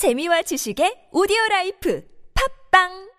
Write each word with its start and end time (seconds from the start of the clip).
재미와 0.00 0.40
지식의 0.48 1.12
오디오 1.12 1.36
라이프. 1.50 2.00
팝빵 2.32 3.09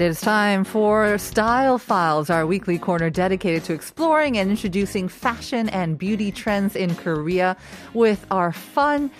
And 0.00 0.08
it's 0.08 0.22
time 0.22 0.64
for 0.64 1.18
Style 1.18 1.76
Files, 1.76 2.30
our 2.30 2.46
weekly 2.46 2.78
corner 2.78 3.10
dedicated 3.10 3.64
to 3.64 3.74
exploring 3.74 4.38
and 4.38 4.50
introducing 4.50 5.08
fashion 5.08 5.68
and 5.68 5.98
beauty 5.98 6.32
trends 6.32 6.74
in 6.74 6.94
Korea 6.94 7.54
with 7.92 8.24
our 8.30 8.50
fun 8.50 9.10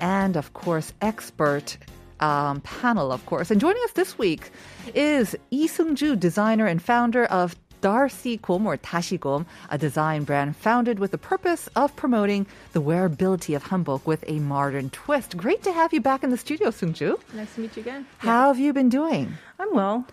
and, 0.00 0.38
of 0.38 0.54
course, 0.54 0.94
expert 1.02 1.76
um, 2.20 2.62
panel, 2.62 3.12
of 3.12 3.26
course. 3.26 3.50
And 3.50 3.60
joining 3.60 3.82
us 3.84 3.92
this 3.92 4.16
week 4.16 4.50
is 4.94 5.36
Lee 5.50 5.68
Seung-ju, 5.68 6.16
designer 6.16 6.64
and 6.64 6.80
founder 6.80 7.26
of 7.26 7.54
Darcy 7.82 8.38
Gom 8.38 8.66
or 8.66 8.78
Tashigom, 8.78 9.44
a 9.68 9.76
design 9.76 10.24
brand 10.24 10.56
founded 10.56 10.98
with 10.98 11.10
the 11.10 11.18
purpose 11.18 11.68
of 11.76 11.94
promoting 11.96 12.46
the 12.72 12.80
wearability 12.80 13.54
of 13.54 13.64
hanbok 13.64 14.06
with 14.06 14.24
a 14.26 14.38
modern 14.38 14.88
twist. 14.88 15.36
Great 15.36 15.62
to 15.64 15.72
have 15.74 15.92
you 15.92 16.00
back 16.00 16.24
in 16.24 16.30
the 16.30 16.38
studio, 16.38 16.70
Seung-ju. 16.70 17.20
Nice 17.34 17.54
to 17.56 17.60
meet 17.60 17.76
you 17.76 17.82
again. 17.82 18.06
How 18.16 18.48
have 18.48 18.58
you 18.58 18.72
been 18.72 18.88
doing? 18.88 19.36
I'm 19.58 19.74
well. 19.74 20.06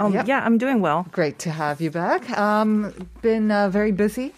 Um, 0.00 0.14
Yep. 0.14 0.26
Yeah, 0.26 0.42
I'm 0.44 0.56
doing 0.58 0.80
well. 0.80 1.06
Great 1.12 1.38
to 1.40 1.50
have 1.50 1.80
you 1.80 1.90
back. 1.90 2.30
Um, 2.38 3.08
been 3.20 3.50
uh, 3.50 3.68
very 3.68 3.92
busy. 3.92 4.32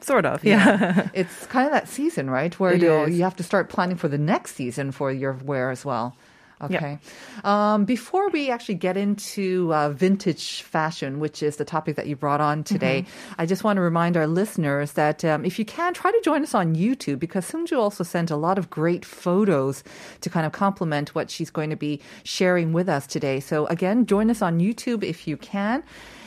Sort 0.00 0.24
of. 0.24 0.44
Yeah. 0.44 1.08
it's 1.14 1.46
kind 1.46 1.66
of 1.66 1.72
that 1.72 1.88
season, 1.88 2.30
right? 2.30 2.58
Where 2.60 2.74
you 2.74 3.06
you 3.08 3.24
have 3.24 3.34
to 3.36 3.42
start 3.42 3.68
planning 3.68 3.96
for 3.96 4.06
the 4.08 4.18
next 4.18 4.54
season 4.54 4.92
for 4.92 5.10
your 5.10 5.32
wear 5.44 5.70
as 5.70 5.84
well. 5.84 6.14
Okay. 6.60 6.98
Um, 7.44 7.84
before 7.84 8.28
we 8.30 8.50
actually 8.50 8.74
get 8.74 8.96
into 8.96 9.72
uh, 9.72 9.90
vintage 9.90 10.62
fashion, 10.62 11.20
which 11.20 11.42
is 11.42 11.56
the 11.56 11.64
topic 11.64 11.96
that 11.96 12.06
you 12.06 12.16
brought 12.16 12.40
on 12.40 12.64
today, 12.64 12.98
Mm-hmm. 12.98 13.40
I 13.40 13.46
just 13.46 13.64
want 13.64 13.76
to 13.76 13.80
remind 13.80 14.16
our 14.16 14.26
listeners 14.26 14.92
that 14.92 15.24
um, 15.24 15.44
if 15.44 15.58
you 15.58 15.64
can, 15.64 15.94
try 15.94 16.10
to 16.10 16.20
join 16.22 16.42
us 16.42 16.54
on 16.54 16.74
YouTube 16.74 17.18
because 17.18 17.50
Seungju 17.50 17.78
also 17.78 18.04
sent 18.04 18.30
a 18.30 18.36
lot 18.36 18.58
of 18.58 18.70
great 18.70 19.04
photos 19.04 19.84
to 20.20 20.30
kind 20.30 20.46
of 20.46 20.52
complement 20.52 21.14
what 21.14 21.30
she's 21.30 21.50
going 21.50 21.70
to 21.70 21.76
be 21.76 22.00
sharing 22.24 22.72
with 22.72 22.88
us 22.88 23.06
today. 23.06 23.40
So 23.40 23.66
again, 23.66 24.06
join 24.06 24.30
us 24.30 24.42
on 24.42 24.58
YouTube 24.58 25.02
if 25.02 25.26
you 25.28 25.36
can. 25.36 25.82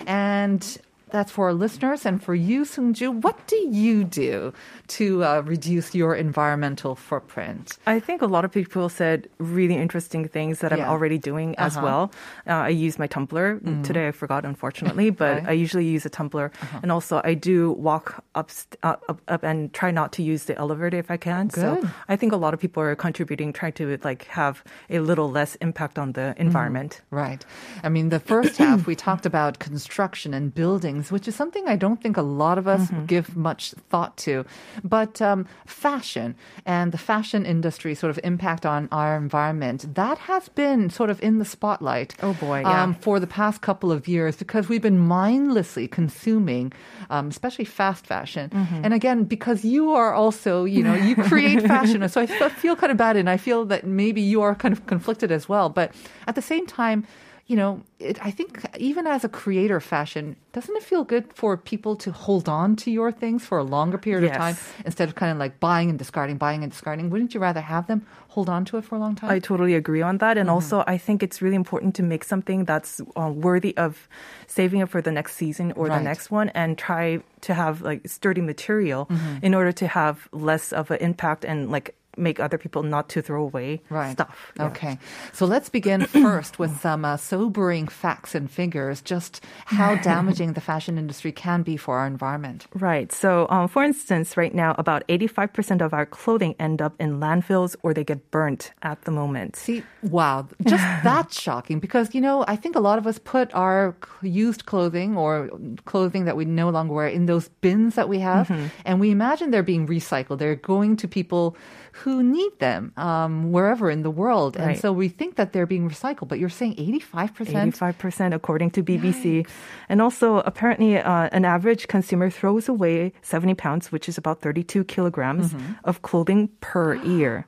And 0.07 0.77
that's 1.11 1.31
for 1.31 1.47
our 1.47 1.53
listeners 1.53 2.05
and 2.05 2.23
for 2.23 2.33
you, 2.33 2.63
Seungju. 2.63 3.21
What 3.21 3.45
do 3.47 3.55
you 3.69 4.03
do 4.03 4.53
to 4.97 5.23
uh, 5.23 5.41
reduce 5.45 5.93
your 5.93 6.15
environmental 6.15 6.95
footprint? 6.95 7.77
I 7.85 7.99
think 7.99 8.21
a 8.21 8.25
lot 8.27 8.45
of 8.45 8.51
people 8.51 8.89
said 8.89 9.27
really 9.37 9.75
interesting 9.75 10.27
things 10.27 10.59
that 10.59 10.71
Yeah. 10.71 10.85
I'm 10.85 10.89
already 10.89 11.17
doing 11.17 11.55
as 11.57 11.75
Uh-huh. 11.77 11.85
well. 11.85 12.11
Uh, 12.47 12.63
I 12.65 12.69
use 12.69 12.97
my 12.97 13.07
tumbler. 13.07 13.59
Today 13.83 14.07
I 14.07 14.11
forgot, 14.11 14.45
unfortunately, 14.45 15.09
but. 15.23 15.43
I 15.51 15.51
usually 15.53 15.85
use 15.85 16.05
a 16.05 16.09
tumbler. 16.09 16.51
And 16.81 16.91
also 16.91 17.19
I 17.23 17.33
do 17.33 17.71
walk 17.73 18.23
up, 18.35 18.49
st- 18.51 18.77
uh, 18.83 18.95
up, 19.09 19.19
up 19.27 19.43
and 19.43 19.73
try 19.73 19.91
not 19.91 20.11
to 20.13 20.23
use 20.23 20.45
the 20.45 20.55
elevator 20.57 20.97
if 20.97 21.09
I 21.11 21.17
can. 21.17 21.49
So 21.49 21.75
Good. 21.75 21.89
I 22.07 22.15
think 22.15 22.31
a 22.31 22.37
lot 22.37 22.53
of 22.53 22.59
people 22.59 22.81
are 22.83 22.95
contributing, 22.95 23.51
trying 23.53 23.73
to 23.73 23.97
like 24.03 24.25
have 24.27 24.63
a 24.89 24.99
little 24.99 25.29
less 25.29 25.55
impact 25.55 25.97
on 25.99 26.13
the 26.13 26.33
environment. 26.37 27.01
Right. 27.11 27.43
I 27.83 27.89
mean, 27.89 28.09
the 28.09 28.19
first 28.19 28.57
half, 28.63 28.87
we 28.87 28.95
talked 28.95 29.25
about 29.25 29.59
construction 29.59 30.33
and 30.33 30.53
buildings, 31.01 31.11
which 31.11 31.27
is 31.27 31.35
something 31.35 31.67
I 31.67 31.77
don't 31.77 32.01
think 32.01 32.17
a 32.17 32.21
lot 32.21 32.57
of 32.57 32.67
us 32.67 32.89
give 33.07 33.35
much 33.35 33.73
thought 33.89 34.17
to. 34.25 34.45
But 34.83 35.21
um, 35.21 35.45
fashion 35.65 36.35
and 36.65 36.91
the 36.91 36.97
fashion 36.97 37.45
industry 37.45 37.95
sort 37.95 38.11
of 38.11 38.19
impact 38.23 38.65
on 38.65 38.87
our 38.91 39.17
environment, 39.17 39.95
that 39.95 40.17
has 40.29 40.49
been 40.49 40.89
sort 40.89 41.09
of 41.09 41.21
in 41.21 41.39
the 41.39 41.45
spotlight. 41.45 42.15
Oh, 42.21 42.33
boy, 42.33 42.61
yeah. 42.61 42.83
Um, 42.83 42.95
for 42.95 43.19
the 43.19 43.27
past 43.27 43.61
couple 43.61 43.91
of 43.91 44.07
years 44.07 44.37
because 44.37 44.69
we've 44.69 44.81
been 44.81 44.99
mindlessly 44.99 45.87
consuming, 45.87 46.73
um, 47.09 47.29
especially 47.29 47.65
fast 47.65 48.05
fashion. 48.05 48.49
Mm-hmm. 48.49 48.85
And 48.85 48.93
again, 48.93 49.25
because 49.25 49.65
you 49.65 49.91
are 49.91 50.13
also, 50.13 50.65
you 50.65 50.83
know, 50.83 50.95
you 50.95 51.15
create 51.15 51.61
fashion. 51.75 52.07
So 52.09 52.21
I 52.21 52.25
feel, 52.27 52.49
feel 52.49 52.75
kind 52.75 52.91
of 52.91 52.97
bad 52.97 53.15
and 53.17 53.29
I 53.29 53.37
feel 53.37 53.65
that 53.65 53.85
maybe 53.85 54.21
you 54.21 54.41
are 54.41 54.55
kind 54.55 54.73
of 54.73 54.85
conflicted 54.85 55.31
as 55.31 55.49
well. 55.49 55.69
But 55.69 55.91
at 56.27 56.35
the 56.35 56.41
same 56.41 56.65
time, 56.67 57.05
you 57.51 57.57
know, 57.61 57.71
it, 57.99 58.15
I 58.23 58.31
think 58.37 58.51
even 58.89 59.03
as 59.15 59.21
a 59.27 59.31
creator 59.41 59.75
of 59.75 59.83
fashion, 59.83 60.23
doesn't 60.55 60.75
it 60.79 60.83
feel 60.91 61.03
good 61.13 61.25
for 61.39 61.51
people 61.71 61.93
to 62.03 62.09
hold 62.25 62.47
on 62.61 62.75
to 62.83 62.87
your 62.99 63.11
things 63.11 63.43
for 63.49 63.57
a 63.59 63.67
longer 63.75 63.97
period 63.99 64.23
of 64.31 64.37
time 64.43 64.55
instead 64.89 65.07
of 65.09 65.15
kind 65.21 65.31
of 65.33 65.37
like 65.43 65.59
buying 65.59 65.89
and 65.91 65.99
discarding, 65.99 66.37
buying 66.39 66.63
and 66.63 66.71
discarding? 66.71 67.05
Wouldn't 67.11 67.33
you 67.35 67.41
rather 67.43 67.59
have 67.73 67.85
them 67.91 67.99
hold 68.35 68.47
on 68.55 68.63
to 68.71 68.77
it 68.79 68.83
for 68.87 68.95
a 68.95 69.01
long 69.05 69.15
time? 69.19 69.29
I 69.35 69.39
totally 69.51 69.75
agree 69.75 70.01
on 70.09 70.15
that. 70.23 70.35
And 70.39 70.47
Mm-hmm. 70.47 70.55
also, 70.55 70.77
I 70.87 70.97
think 71.05 71.17
it's 71.27 71.41
really 71.43 71.59
important 71.59 71.91
to 71.99 72.03
make 72.03 72.23
something 72.23 72.63
that's 72.71 73.01
uh, 73.19 73.27
worthy 73.47 73.73
of 73.85 74.07
saving 74.47 74.79
it 74.83 74.89
for 74.93 75.01
the 75.03 75.11
next 75.11 75.35
season 75.35 75.67
or 75.75 75.87
Right. 75.91 75.97
the 75.99 76.03
next 76.11 76.31
one 76.31 76.47
and 76.55 76.77
try 76.79 77.19
to 77.47 77.51
have 77.53 77.81
like 77.89 78.07
sturdy 78.07 78.41
material 78.53 79.01
Mm-hmm. 79.11 79.45
in 79.45 79.51
order 79.59 79.73
to 79.81 79.85
have 79.99 80.15
less 80.31 80.71
of 80.79 80.91
an 80.91 80.99
impact 81.09 81.43
and 81.43 81.67
like 81.75 81.87
make 82.17 82.39
other 82.39 82.57
people 82.57 82.83
not 82.83 83.09
to 83.09 83.21
throw 83.21 83.43
away 83.43 83.81
right. 83.89 84.11
stuff. 84.13 84.51
Yeah. 84.57 84.67
Okay. 84.67 84.99
So 85.33 85.45
let's 85.45 85.69
begin 85.69 86.05
first 86.05 86.59
with 86.59 86.79
some 86.81 87.05
uh, 87.05 87.17
sobering 87.17 87.87
facts 87.87 88.35
and 88.35 88.49
figures, 88.51 89.01
just 89.01 89.43
how 89.65 89.95
damaging 90.03 90.53
the 90.53 90.61
fashion 90.61 90.97
industry 90.97 91.31
can 91.31 91.63
be 91.63 91.77
for 91.77 91.97
our 91.99 92.07
environment. 92.07 92.67
Right. 92.73 93.11
So, 93.11 93.47
um, 93.49 93.67
for 93.67 93.83
instance, 93.83 94.35
right 94.37 94.53
now, 94.53 94.75
about 94.77 95.07
85% 95.07 95.81
of 95.81 95.93
our 95.93 96.05
clothing 96.05 96.55
end 96.59 96.81
up 96.81 96.93
in 96.99 97.19
landfills 97.19 97.75
or 97.83 97.93
they 97.93 98.03
get 98.03 98.29
burnt 98.31 98.71
at 98.81 99.01
the 99.03 99.11
moment. 99.11 99.55
See, 99.55 99.83
wow, 100.03 100.47
just 100.67 100.83
that's 101.03 101.39
shocking 101.39 101.79
because, 101.79 102.13
you 102.13 102.21
know, 102.21 102.43
I 102.47 102.55
think 102.55 102.75
a 102.75 102.79
lot 102.79 102.97
of 102.97 103.07
us 103.07 103.17
put 103.19 103.53
our 103.53 103.95
used 104.21 104.65
clothing 104.65 105.17
or 105.17 105.49
clothing 105.85 106.25
that 106.25 106.35
we 106.35 106.45
no 106.45 106.69
longer 106.69 106.93
wear 106.93 107.07
in 107.07 107.25
those 107.25 107.47
bins 107.61 107.95
that 107.95 108.09
we 108.09 108.19
have, 108.19 108.41
Mm-hmm. 108.41 108.67
and 108.85 108.99
we 108.99 109.11
imagine 109.11 109.51
they're 109.51 109.63
being 109.63 109.87
recycled. 109.87 110.39
They're 110.39 110.55
going 110.55 110.97
to 110.97 111.07
people 111.07 111.55
who 111.93 112.23
need 112.23 112.51
them 112.59 112.91
um, 112.97 113.51
wherever 113.51 113.89
in 113.89 114.01
the 114.03 114.11
world. 114.11 114.55
And 114.57 114.79
so 114.79 114.91
we 114.93 115.07
think 115.09 115.35
that 115.35 115.53
they're 115.53 115.65
being 115.65 115.89
recycled, 115.89 116.27
but 116.27 116.39
you're 116.39 116.49
saying 116.49 116.75
85%? 116.75 117.73
85% 117.73 118.33
according 118.33 118.71
to 118.71 118.83
BBC. 118.83 119.47
And 119.89 120.01
also, 120.01 120.37
apparently, 120.39 120.97
uh, 120.97 121.29
an 121.31 121.45
average 121.45 121.87
consumer 121.87 122.29
throws 122.29 122.69
away 122.69 123.13
70 123.21 123.55
pounds, 123.55 123.91
which 123.91 124.07
is 124.07 124.17
about 124.17 124.41
32 124.41 124.83
kilograms 124.85 125.53
of 125.83 126.01
clothing 126.01 126.49
per 126.61 126.95
year. 127.03 127.45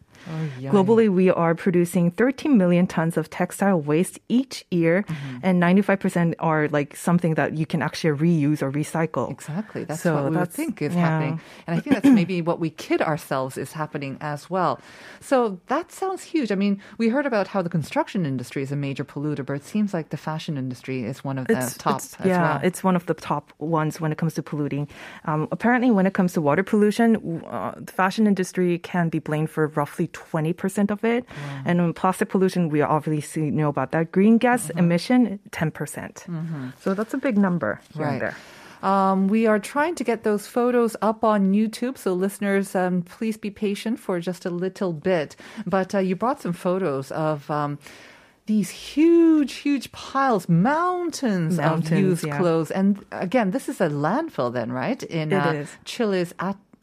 Yummy. 0.60 0.78
Globally, 0.78 1.10
we 1.10 1.30
are 1.30 1.56
producing 1.56 2.12
13 2.12 2.58
million 2.58 2.88
tons 2.88 3.18
of 3.18 3.30
textile 3.30 3.80
waste 3.80 4.20
each 4.30 4.66
year, 4.72 5.06
and 5.42 5.62
95% 5.62 6.36
are 6.40 6.68
like 6.70 6.96
something 6.96 7.36
that 7.36 7.58
you 7.58 7.66
can 7.66 7.82
actually 7.82 8.18
reuse 8.18 8.62
or 8.62 8.72
recycle. 8.72 9.30
Exactly. 9.32 9.84
That's 9.84 10.02
So 10.02 10.16
what 10.16 10.26
we 10.32 10.38
that's- 10.38 10.56
think 10.56 10.82
is 10.82 10.94
yeah. 10.96 11.02
happening. 11.02 11.42
And 11.68 11.76
I 11.78 11.80
think 11.80 11.96
that's 11.96 12.10
maybe 12.14 12.42
what 12.42 12.60
we 12.60 12.70
kid 12.70 13.02
ourselves 13.02 13.58
is 13.58 13.74
happening 13.74 14.18
as 14.22 14.50
well. 14.50 14.80
So 15.20 15.60
that 15.68 15.92
sounds 15.92 16.24
huge. 16.24 16.52
I 16.52 16.56
mean, 16.56 16.82
we 16.98 17.10
heard 17.10 17.26
about 17.26 17.48
how 17.48 17.62
the 17.62 17.70
construction 17.70 18.26
industry 18.26 18.64
is 18.64 18.72
a 18.72 18.76
major 18.76 19.04
polluter, 19.04 19.46
but 19.46 19.54
it 19.54 19.64
seems 19.66 19.94
like 19.94 20.10
the 20.10 20.18
fashion 20.18 20.58
industry 20.58 21.04
is 21.04 21.24
one 21.24 21.38
of 21.38 21.48
the 21.48 21.56
top 21.78 21.96
it's- 21.98 22.16
as 22.20 22.26
yeah, 22.26 22.42
well. 22.56 22.60
it's 22.64 22.84
one 22.84 22.96
of 22.96 23.06
the 23.06 23.14
top 23.14 23.54
ones 23.60 24.00
when 24.02 24.12
it 24.12 24.18
comes 24.18 24.34
to 24.36 24.44
polluting. 24.44 24.88
Um, 25.26 25.48
apparently, 25.52 25.92
when 25.92 26.06
it 26.06 26.14
comes 26.14 26.34
to 26.34 26.42
water 26.42 26.64
pollution, 26.64 27.44
uh, 27.50 27.74
the 27.78 27.92
fashion 27.92 28.28
industry 28.28 28.78
can 28.80 29.10
be 29.10 29.20
blamed 29.20 29.50
for 29.50 29.68
roughly 29.68 30.03
20% 30.08 30.92
of 30.92 31.04
it. 31.04 31.26
And 31.66 31.80
in 31.80 31.94
plastic 31.94 32.30
pollution, 32.30 32.70
we 32.70 32.82
obviously 32.82 33.52
know 33.52 33.70
about 33.70 33.92
that. 33.92 34.12
Green 34.12 34.38
gas 34.38 34.64
Mm-hmm. 34.64 34.80
emission, 34.80 35.40
10%. 35.52 35.74
percent 35.74 36.26
So 36.80 36.94
that's 36.94 37.14
a 37.14 37.18
big 37.18 37.38
number 37.38 37.82
here 37.94 38.06
and 38.06 38.22
there. 38.22 38.36
Um, 38.84 39.30
we 39.30 39.48
are 39.48 39.60
trying 39.60 39.96
to 39.96 40.04
get 40.04 40.24
those 40.24 40.46
photos 40.46 40.98
up 41.02 41.24
on 41.24 41.54
YouTube, 41.54 41.98
so 41.98 42.14
listeners, 42.14 42.76
um, 42.76 43.02
please 43.02 43.38
be 43.38 43.50
patient 43.50 43.98
for 43.98 44.20
just 44.20 44.46
a 44.46 44.50
little 44.50 44.92
bit. 44.92 45.38
But 45.66 45.96
uh, 45.96 46.00
you 46.00 46.16
brought 46.16 46.42
some 46.42 46.54
photos 46.54 47.12
of. 47.12 47.50
Um, 47.50 47.80
these 48.46 48.70
huge, 48.70 49.54
huge 49.54 49.90
piles, 49.94 50.50
mountains, 50.50 51.58
of 51.60 51.90
used 51.90 52.28
yeah. 52.28 52.38
clothes. 52.38 52.72
And 52.72 53.04
again, 53.12 53.52
this 53.52 53.70
is 53.70 53.80
a 53.80 53.88
landfill 53.88 54.52
then, 54.52 54.70
right? 54.70 55.02
In 55.04 55.32
It 55.32 55.38
uh, 55.38 55.52
is. 55.54 55.70
Chile's 55.86 56.34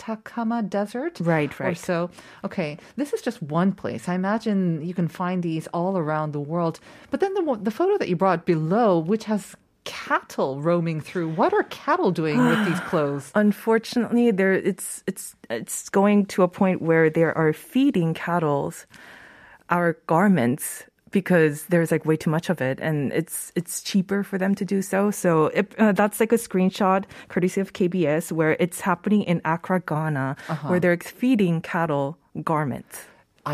Atacama 0.08 0.62
Desert. 0.62 1.20
Right, 1.20 1.52
Or 1.61 1.64
right. 1.64 1.79
so. 1.79 2.11
Okay, 2.44 2.79
this 2.97 3.12
is 3.12 3.20
just 3.23 3.43
one 3.43 3.73
place. 3.73 4.08
I 4.08 4.14
imagine 4.14 4.82
you 4.85 4.94
can 4.94 5.08
find 5.08 5.43
these 5.43 5.67
all 5.69 5.99
around 5.99 6.32
the 6.32 6.41
world. 6.41 6.81
But 7.11 7.20
then 7.20 7.35
the, 7.35 7.58
the 7.62 7.70
photo 7.70 7.99
that 7.99 8.08
you 8.08 8.17
brought 8.17 8.47
below, 8.47 8.99
which 8.99 9.25
has 9.25 9.55
cattle 9.85 10.61
roaming 10.61 11.00
through. 11.00 11.29
What 11.31 11.52
are 11.52 11.64
cattle 11.64 12.11
doing 12.11 12.38
with 12.38 12.64
these 12.67 12.81
clothes? 12.91 13.32
Unfortunately, 13.35 14.31
there 14.31 14.52
it's 14.52 15.02
it's 15.06 15.35
it's 15.49 15.88
going 15.88 16.26
to 16.26 16.43
a 16.43 16.49
point 16.49 16.82
where 16.82 17.11
there 17.11 17.37
are 17.37 17.52
feeding 17.52 18.14
cattle 18.14 18.73
our 19.70 19.97
garments 20.06 20.85
because 21.10 21.64
there's 21.66 21.90
like 21.90 22.04
way 22.06 22.16
too 22.16 22.30
much 22.30 22.50
of 22.50 22.60
it 22.60 22.78
and 22.80 23.12
it's 23.12 23.52
it's 23.54 23.82
cheaper 23.82 24.22
for 24.22 24.38
them 24.38 24.54
to 24.54 24.64
do 24.64 24.82
so. 24.82 25.10
So 25.10 25.46
it, 25.46 25.74
uh, 25.78 25.92
that's 25.92 26.20
like 26.20 26.32
a 26.32 26.36
screenshot 26.36 27.04
courtesy 27.28 27.60
of 27.60 27.72
KBS 27.72 28.32
where 28.32 28.56
it's 28.60 28.80
happening 28.80 29.22
in 29.22 29.40
Accra 29.44 29.80
Ghana 29.80 30.36
where 30.68 30.80
they're 30.80 30.96
feeding 30.98 31.60
cattle 31.60 32.18
garments 32.42 33.04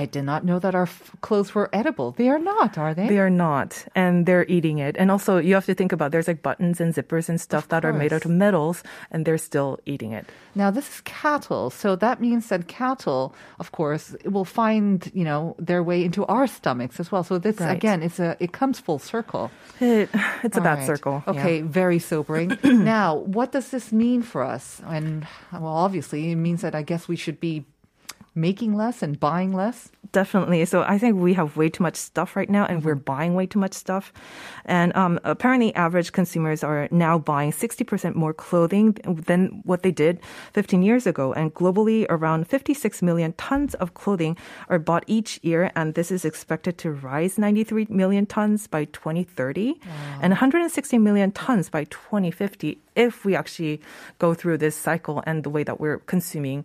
I 0.03 0.05
did 0.17 0.25
not 0.31 0.41
know 0.49 0.59
that 0.65 0.75
our 0.75 0.89
f- 0.95 1.11
clothes 1.27 1.51
were 1.57 1.69
edible. 1.73 2.09
They 2.21 2.29
are 2.35 2.39
not, 2.53 2.71
are 2.85 2.93
they? 2.99 3.09
They 3.13 3.21
are 3.27 3.31
not, 3.49 3.71
and 3.95 4.27
they're 4.27 4.47
eating 4.57 4.79
it. 4.87 4.95
And 5.01 5.11
also, 5.15 5.33
you 5.47 5.55
have 5.59 5.67
to 5.67 5.75
think 5.75 5.93
about 5.97 6.09
there's 6.13 6.29
like 6.33 6.43
buttons 6.49 6.81
and 6.83 6.95
zippers 6.97 7.29
and 7.31 7.39
stuff 7.41 7.65
that 7.73 7.85
are 7.87 7.93
made 8.03 8.13
out 8.17 8.25
of 8.29 8.31
metals, 8.31 8.77
and 9.11 9.25
they're 9.25 9.39
still 9.51 9.79
eating 9.93 10.13
it. 10.19 10.25
Now, 10.55 10.71
this 10.77 10.87
is 10.95 11.01
cattle, 11.23 11.71
so 11.71 11.97
that 11.97 12.21
means 12.21 12.49
that 12.51 12.63
cattle, 12.69 13.35
of 13.63 13.69
course, 13.73 14.05
will 14.35 14.45
find 14.63 15.11
you 15.15 15.25
know 15.25 15.55
their 15.59 15.83
way 15.83 15.99
into 16.05 16.23
our 16.27 16.47
stomachs 16.47 17.01
as 17.01 17.09
well. 17.13 17.25
So 17.25 17.39
this 17.39 17.59
Right. 17.61 17.77
again, 17.77 18.03
it's 18.03 18.21
a 18.21 18.37
it 18.41 18.53
comes 18.53 18.77
full 18.87 18.99
circle. 18.99 19.51
It, 19.81 20.09
it's 20.47 20.57
a 20.57 20.61
All 20.61 20.65
bad 20.71 20.79
right. 20.79 20.87
circle. 20.87 21.23
yeah. 21.27 21.33
Okay, 21.33 21.57
very 21.63 21.99
sobering. 21.99 22.49
now, 22.65 23.17
what 23.37 23.53
does 23.53 23.69
this 23.75 23.93
mean 23.93 24.21
for 24.23 24.43
us? 24.55 24.81
And 24.87 25.27
well, 25.53 25.77
obviously, 25.87 26.21
it 26.33 26.37
means 26.37 26.61
that 26.63 26.75
I 26.75 26.83
guess 26.83 27.09
we 27.09 27.17
should 27.17 27.41
be 27.41 27.65
making 28.37 28.77
less 28.77 29.03
and 29.03 29.19
buying 29.19 29.53
less. 29.53 29.91
Definitely. 30.13 30.65
So 30.67 30.83
I 30.83 30.99
think 30.99 31.17
we 31.17 31.35
have 31.35 31.57
way 31.57 31.69
too 31.69 31.83
much 31.83 31.97
stuff 31.97 32.37
right 32.37 32.49
now, 32.49 32.65
and 32.65 32.85
we're 32.85 32.95
buying 32.95 33.35
way 33.35 33.47
too 33.47 33.59
much 33.59 33.73
stuff. 33.73 34.13
And 34.65 34.95
um, 34.97 35.19
apparently, 35.25 35.75
average 35.75 36.13
consumers 36.13 36.63
are 36.63 36.89
now 36.91 37.19
buying 37.19 37.51
60% 37.51 38.15
more 38.15 38.33
clothing 38.33 38.93
than 39.05 39.63
what 39.65 39.83
they 39.83 39.91
did 39.91 40.21
15 40.53 40.83
years 40.83 41.07
ago. 41.07 41.33
And 41.33 41.53
globally, 41.53 42.07
around 42.09 42.47
56 42.47 43.03
million 43.03 43.33
tons 43.33 43.75
of 43.75 43.95
clothing 43.95 44.37
are 44.69 44.79
bought 44.79 45.05
each 45.07 45.41
year, 45.43 45.73
and 45.75 45.95
this 45.95 46.11
is 46.11 46.25
expected 46.25 46.79
to 46.79 46.93
rise 46.93 47.39
93 47.39 47.89
million 47.91 48.27
tons 48.27 48.67
by 48.67 48.85
2030 48.85 49.81
and 50.21 50.31
160 50.33 50.99
million 50.99 51.33
tons 51.33 51.69
by 51.69 51.85
2050 51.85 52.79
if 52.95 53.25
we 53.25 53.35
actually 53.35 53.81
go 54.19 54.35
through 54.35 54.59
this 54.59 54.77
cycle 54.77 55.23
and 55.27 55.45
the 55.45 55.51
way 55.51 55.63
that 55.63 55.81
we're 55.81 55.99
consuming 55.99 56.65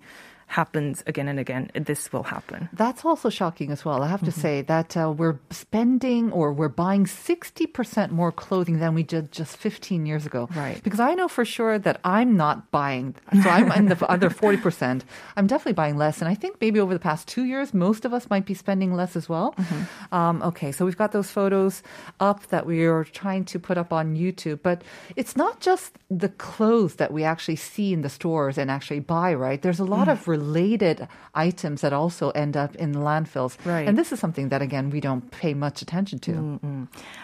happens 0.60 1.04
again 1.08 1.28
and 1.28 1.40
again. 1.40 1.72
This 1.74 2.12
will 2.14 2.24
happen. 2.36 2.68
That's 2.74 3.06
also 3.06 3.30
shocking 3.30 3.72
as 3.72 3.86
well. 3.86 4.04
I 4.04 4.08
have 4.16 4.20
to 4.22 4.32
Mm-hmm. 4.32 4.42
say 4.48 4.62
that 4.74 4.90
uh, 4.98 5.12
we're 5.20 5.40
spending 5.50 6.32
or 6.32 6.52
we're 6.60 6.76
buying 6.86 7.06
60% 7.06 8.12
more 8.12 8.32
clothing 8.32 8.80
than 8.80 8.94
we 8.94 9.04
did 9.04 9.32
just 9.32 9.56
15 9.58 10.06
years 10.06 10.26
ago. 10.26 10.50
Right. 10.56 10.82
Because 10.84 11.00
I 11.00 11.14
know 11.14 11.28
for 11.28 11.46
sure 11.46 11.80
that 11.80 12.00
I'm 12.04 12.36
not 12.36 12.70
buying, 12.72 13.16
so 13.44 13.50
I'm 13.50 13.72
in 13.72 13.86
the 13.88 13.98
other 14.10 14.30
40%. 14.44 15.02
I'm 15.38 15.48
definitely 15.48 15.74
buying 15.74 15.98
less. 15.98 16.22
And 16.22 16.28
I 16.30 16.36
think 16.36 16.60
maybe 16.60 16.80
over 16.80 16.94
the 16.94 17.00
past 17.00 17.28
two 17.28 17.46
years, 17.46 17.74
most 17.74 18.06
of 18.06 18.14
us 18.14 18.30
might 18.30 18.46
be 18.46 18.54
spending 18.54 18.94
less 18.94 19.16
as 19.16 19.30
well. 19.30 19.54
Mm-hmm. 19.58 20.16
Um, 20.16 20.42
okay, 20.44 20.72
so 20.72 20.86
we've 20.86 20.98
got 20.98 21.12
those 21.12 21.30
photos 21.32 21.84
up 22.20 22.48
that 22.48 22.66
we 22.66 22.86
are 22.86 23.04
trying 23.06 23.46
to 23.46 23.60
put 23.60 23.78
up 23.78 23.94
on 23.94 24.16
YouTube. 24.16 24.60
But 24.64 24.82
it's 25.16 25.36
not 25.36 25.60
just 25.62 25.98
the 26.10 26.30
clothes 26.30 26.96
that 26.96 27.12
we 27.14 27.24
actually 27.24 27.56
see 27.56 27.94
in 27.94 28.02
the 28.02 28.10
stores 28.10 28.58
and 28.58 28.70
actually 28.70 29.00
buy, 29.00 29.34
right? 29.34 29.62
There's 29.62 29.80
a 29.80 29.86
lot 29.86 30.08
Mm. 30.08 30.12
of 30.14 30.28
related 30.42 31.08
items 31.36 31.82
that 31.82 31.94
also 31.94 32.26
end 32.32 32.58
up 32.58 32.76
in 32.76 32.90
landfills. 33.08 33.54
Right. 33.66 33.88
And 33.88 33.98
this 33.98 34.12
is 34.12 34.20
something 34.20 34.50
that 34.50 34.62
again 34.62 34.90
we 34.90 35.00
don't 35.08 35.24
pay 35.32 35.54
much 35.54 35.82
attention 35.86 36.18
to. 36.26 36.32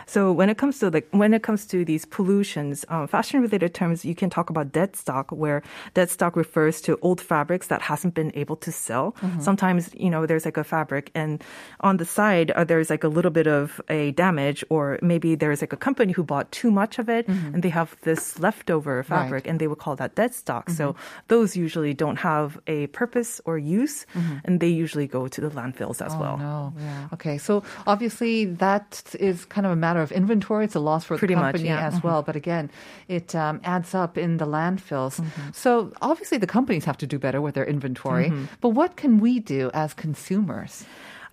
So 0.06 0.32
when 0.32 0.50
it 0.50 0.58
comes 0.58 0.80
to 0.80 0.90
like 0.90 1.08
when 1.12 1.34
it 1.34 1.44
comes 1.44 1.66
to 1.74 1.84
these 1.84 2.06
pollutions, 2.06 2.86
um, 2.94 3.08
fashion 3.08 3.42
related 3.42 3.74
terms, 3.74 4.06
you 4.06 4.16
can 4.16 4.30
talk 4.30 4.50
about 4.50 4.72
dead 4.72 4.96
stock, 4.96 5.32
where 5.32 5.60
dead 5.94 6.10
stock 6.10 6.36
refers 6.36 6.80
to 6.86 6.98
old 7.02 7.20
fabrics 7.20 7.68
that 7.68 7.82
hasn't 7.82 8.14
been 8.14 8.32
able 8.36 8.58
to 8.66 8.72
sell. 8.72 9.16
Sometimes 9.42 9.90
you 9.98 10.10
know 10.14 10.26
there's 10.30 10.46
like 10.46 10.58
a 10.58 10.64
fabric, 10.64 11.12
and 11.16 11.44
on 11.82 11.98
the 11.98 12.06
side 12.06 12.52
uh, 12.52 12.64
there's 12.64 12.90
like 12.90 13.04
a 13.04 13.12
little 13.18 13.32
bit 13.32 13.48
of 13.48 13.82
a 13.90 14.12
damage, 14.14 14.64
or 14.70 15.00
maybe 15.02 15.36
there's 15.36 15.62
like 15.62 15.74
a 15.74 15.82
company 15.88 16.14
who 16.14 16.24
bought 16.24 16.48
too 16.52 16.72
much 16.72 17.00
of 17.02 17.10
it, 17.10 17.28
and 17.54 17.64
they 17.64 17.74
have 17.74 17.90
this 18.08 18.40
leftover 18.40 19.04
fabric, 19.04 19.48
and 19.50 19.60
they 19.60 19.68
would 19.68 19.80
call 19.80 19.96
that 19.98 20.16
dead 20.16 20.34
stock. 20.34 20.70
So 20.70 20.96
those 21.28 21.58
usually 21.58 21.94
don't 21.94 22.20
have 22.20 22.60
a 22.68 22.88
purpose 23.08 23.40
or 23.48 23.58
use, 23.58 24.06
and 24.44 24.60
they 24.60 24.68
usually 24.68 25.08
go 25.08 25.28
to 25.32 25.40
the 25.40 25.50
landfills 25.50 26.02
as 26.04 26.12
well. 26.20 26.36
Oh, 26.44 26.74
No. 26.76 27.10
Okay. 27.16 27.38
So 27.40 27.64
obviously 27.88 28.46
that 28.60 29.16
is 29.20 29.46
kind 29.48 29.66
of 29.66 29.72
a 29.72 29.80
matter 29.80 30.02
of 30.04 30.12
inventory. 30.12 30.66
It's 30.68 30.76
a 30.76 30.84
loss 30.84 31.06
for 31.08 31.16
Pretty 31.18 31.36
the 31.36 31.40
much, 31.40 31.56
company 31.56 31.70
yeah. 31.70 31.88
as 31.88 32.04
well. 32.04 32.22
But 32.22 32.36
again, 32.36 32.70
it 33.08 33.32
um, 33.32 33.62
adds 33.64 33.96
up 33.96 34.18
in 34.18 34.38
the 34.38 34.46
landfills. 34.46 35.22
Mm-hmm. 35.24 35.52
So 35.54 35.94
obviously 36.04 36.38
the 36.38 36.52
companies 36.52 36.84
have 36.84 36.98
to 36.98 37.08
do 37.08 37.18
better 37.18 37.40
with 37.40 37.56
their 37.56 37.66
inventory. 37.66 38.28
Mm-hmm. 38.28 38.60
But 38.60 38.70
what 38.76 39.00
can 39.00 39.20
we 39.24 39.40
do 39.40 39.72
as 39.74 39.94
consumers? 39.96 40.84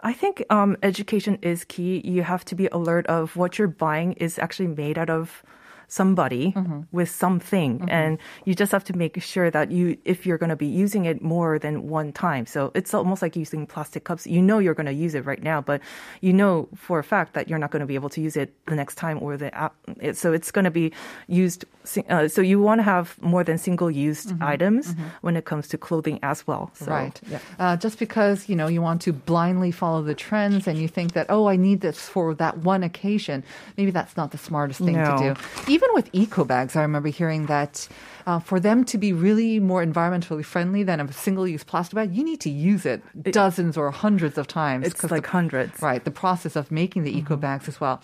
I 0.05 0.13
think 0.13 0.45
um, 0.51 0.77
education 0.83 1.39
is 1.43 1.65
key. 1.65 1.99
You 2.05 2.23
have 2.23 2.45
to 2.47 2.55
be 2.55 2.69
alert 2.71 3.07
of 3.09 3.35
what 3.35 3.59
you're 3.59 3.73
buying 3.73 4.13
is 4.21 4.39
actually 4.39 4.69
made 4.69 4.99
out 5.01 5.11
of 5.11 5.43
somebody 5.89 6.55
with 6.93 7.09
something 7.11 7.85
and 7.89 8.19
you 8.45 8.55
just 8.55 8.73
have 8.73 8.85
to 8.85 8.97
make 8.97 9.21
sure 9.23 9.51
that 9.51 9.71
you 9.71 9.97
if 10.05 10.27
you're 10.27 10.39
going 10.39 10.51
to 10.51 10.57
be 10.57 10.67
using 10.67 11.05
it 11.05 11.23
more 11.23 11.59
than 11.59 11.89
one 11.89 12.13
time 12.13 12.47
so 12.47 12.71
it's 12.75 12.93
almost 12.95 13.23
like 13.23 13.37
using 13.37 13.67
plastic 13.67 14.05
cups 14.05 14.27
you 14.27 14.41
know 14.43 14.59
you're 14.59 14.75
going 14.75 14.87
to 14.87 14.93
use 14.93 15.15
it 15.15 15.25
right 15.25 15.43
now 15.43 15.61
but 15.61 15.81
you 16.21 16.33
know 16.33 16.69
for 16.75 16.99
a 16.99 17.05
fact 17.05 17.35
that 17.35 17.49
you're 17.49 17.59
not 17.59 17.71
going 17.71 17.81
to 17.81 17.87
be 17.87 17.95
able 17.95 18.09
to 18.09 18.21
use 18.21 18.37
it 18.37 18.53
the 18.67 18.75
next 18.75 18.95
time 18.97 19.19
or 19.23 19.37
the 19.37 19.55
app 19.55 19.75
it, 20.01 20.17
so 20.17 20.33
it's 20.33 20.51
going 20.51 20.65
to 20.65 20.71
be 20.71 20.93
used 21.29 21.65
uh, 22.09 22.27
so 22.29 22.41
you 22.41 22.61
want 22.61 22.79
to 22.79 22.83
have 22.83 23.21
more 23.23 23.45
than 23.45 23.59
single 23.59 23.91
used 23.91 24.33
items 24.43 24.95
when 25.21 25.37
it 25.37 25.45
comes 25.45 25.69
to 25.69 25.77
clothing 25.79 26.19
as 26.23 26.47
well 26.47 26.71
so 26.75 26.87
right. 26.91 27.21
yeah. 27.31 27.39
Uh, 27.59 27.77
just 27.77 27.99
because 27.99 28.49
you 28.49 28.57
know 28.57 28.67
you 28.67 28.81
want 28.83 29.01
to 29.03 29.13
blindly 29.13 29.71
follow 29.71 30.03
the 30.03 30.15
trends 30.15 30.67
and 30.67 30.79
you 30.79 30.89
think 30.89 31.13
that 31.13 31.27
oh 31.29 31.47
I 31.47 31.57
need 31.57 31.81
this 31.81 32.01
for 32.09 32.35
that 32.35 32.59
one 32.59 32.83
occasion, 32.83 33.45
maybe 33.77 33.91
that's 33.91 34.17
not 34.17 34.31
the 34.31 34.39
smartest 34.39 34.81
thing 34.81 34.97
No. 34.97 35.17
to 35.17 35.35
do. 35.35 35.41
Even 35.75 35.89
with 35.93 36.09
eco 36.13 36.45
bags, 36.45 36.77
I 36.77 36.83
remember 36.83 37.09
hearing 37.09 37.47
that. 37.47 37.89
Uh, 38.27 38.39
for 38.39 38.59
them 38.59 38.85
to 38.85 38.97
be 38.97 39.13
really 39.13 39.61
more 39.61 39.85
environmentally 39.85 40.43
friendly 40.43 40.83
than 40.83 40.99
a 40.99 41.13
single-use 41.13 41.63
plastic 41.63 41.95
bag, 41.95 42.17
you 42.17 42.25
need 42.25 42.41
to 42.41 42.49
use 42.49 42.87
it 42.87 43.03
dozens 43.31 43.77
or 43.77 43.91
hundreds 43.91 44.39
of 44.39 44.47
times. 44.47 44.87
It's 44.87 45.11
like 45.11 45.25
the, 45.25 45.29
hundreds 45.29 45.83
right 45.83 46.03
the 46.03 46.11
process 46.11 46.57
of 46.57 46.71
making 46.71 47.03
the 47.05 47.15
eco 47.19 47.37
bags 47.37 47.69
as 47.69 47.83
well. 47.83 48.01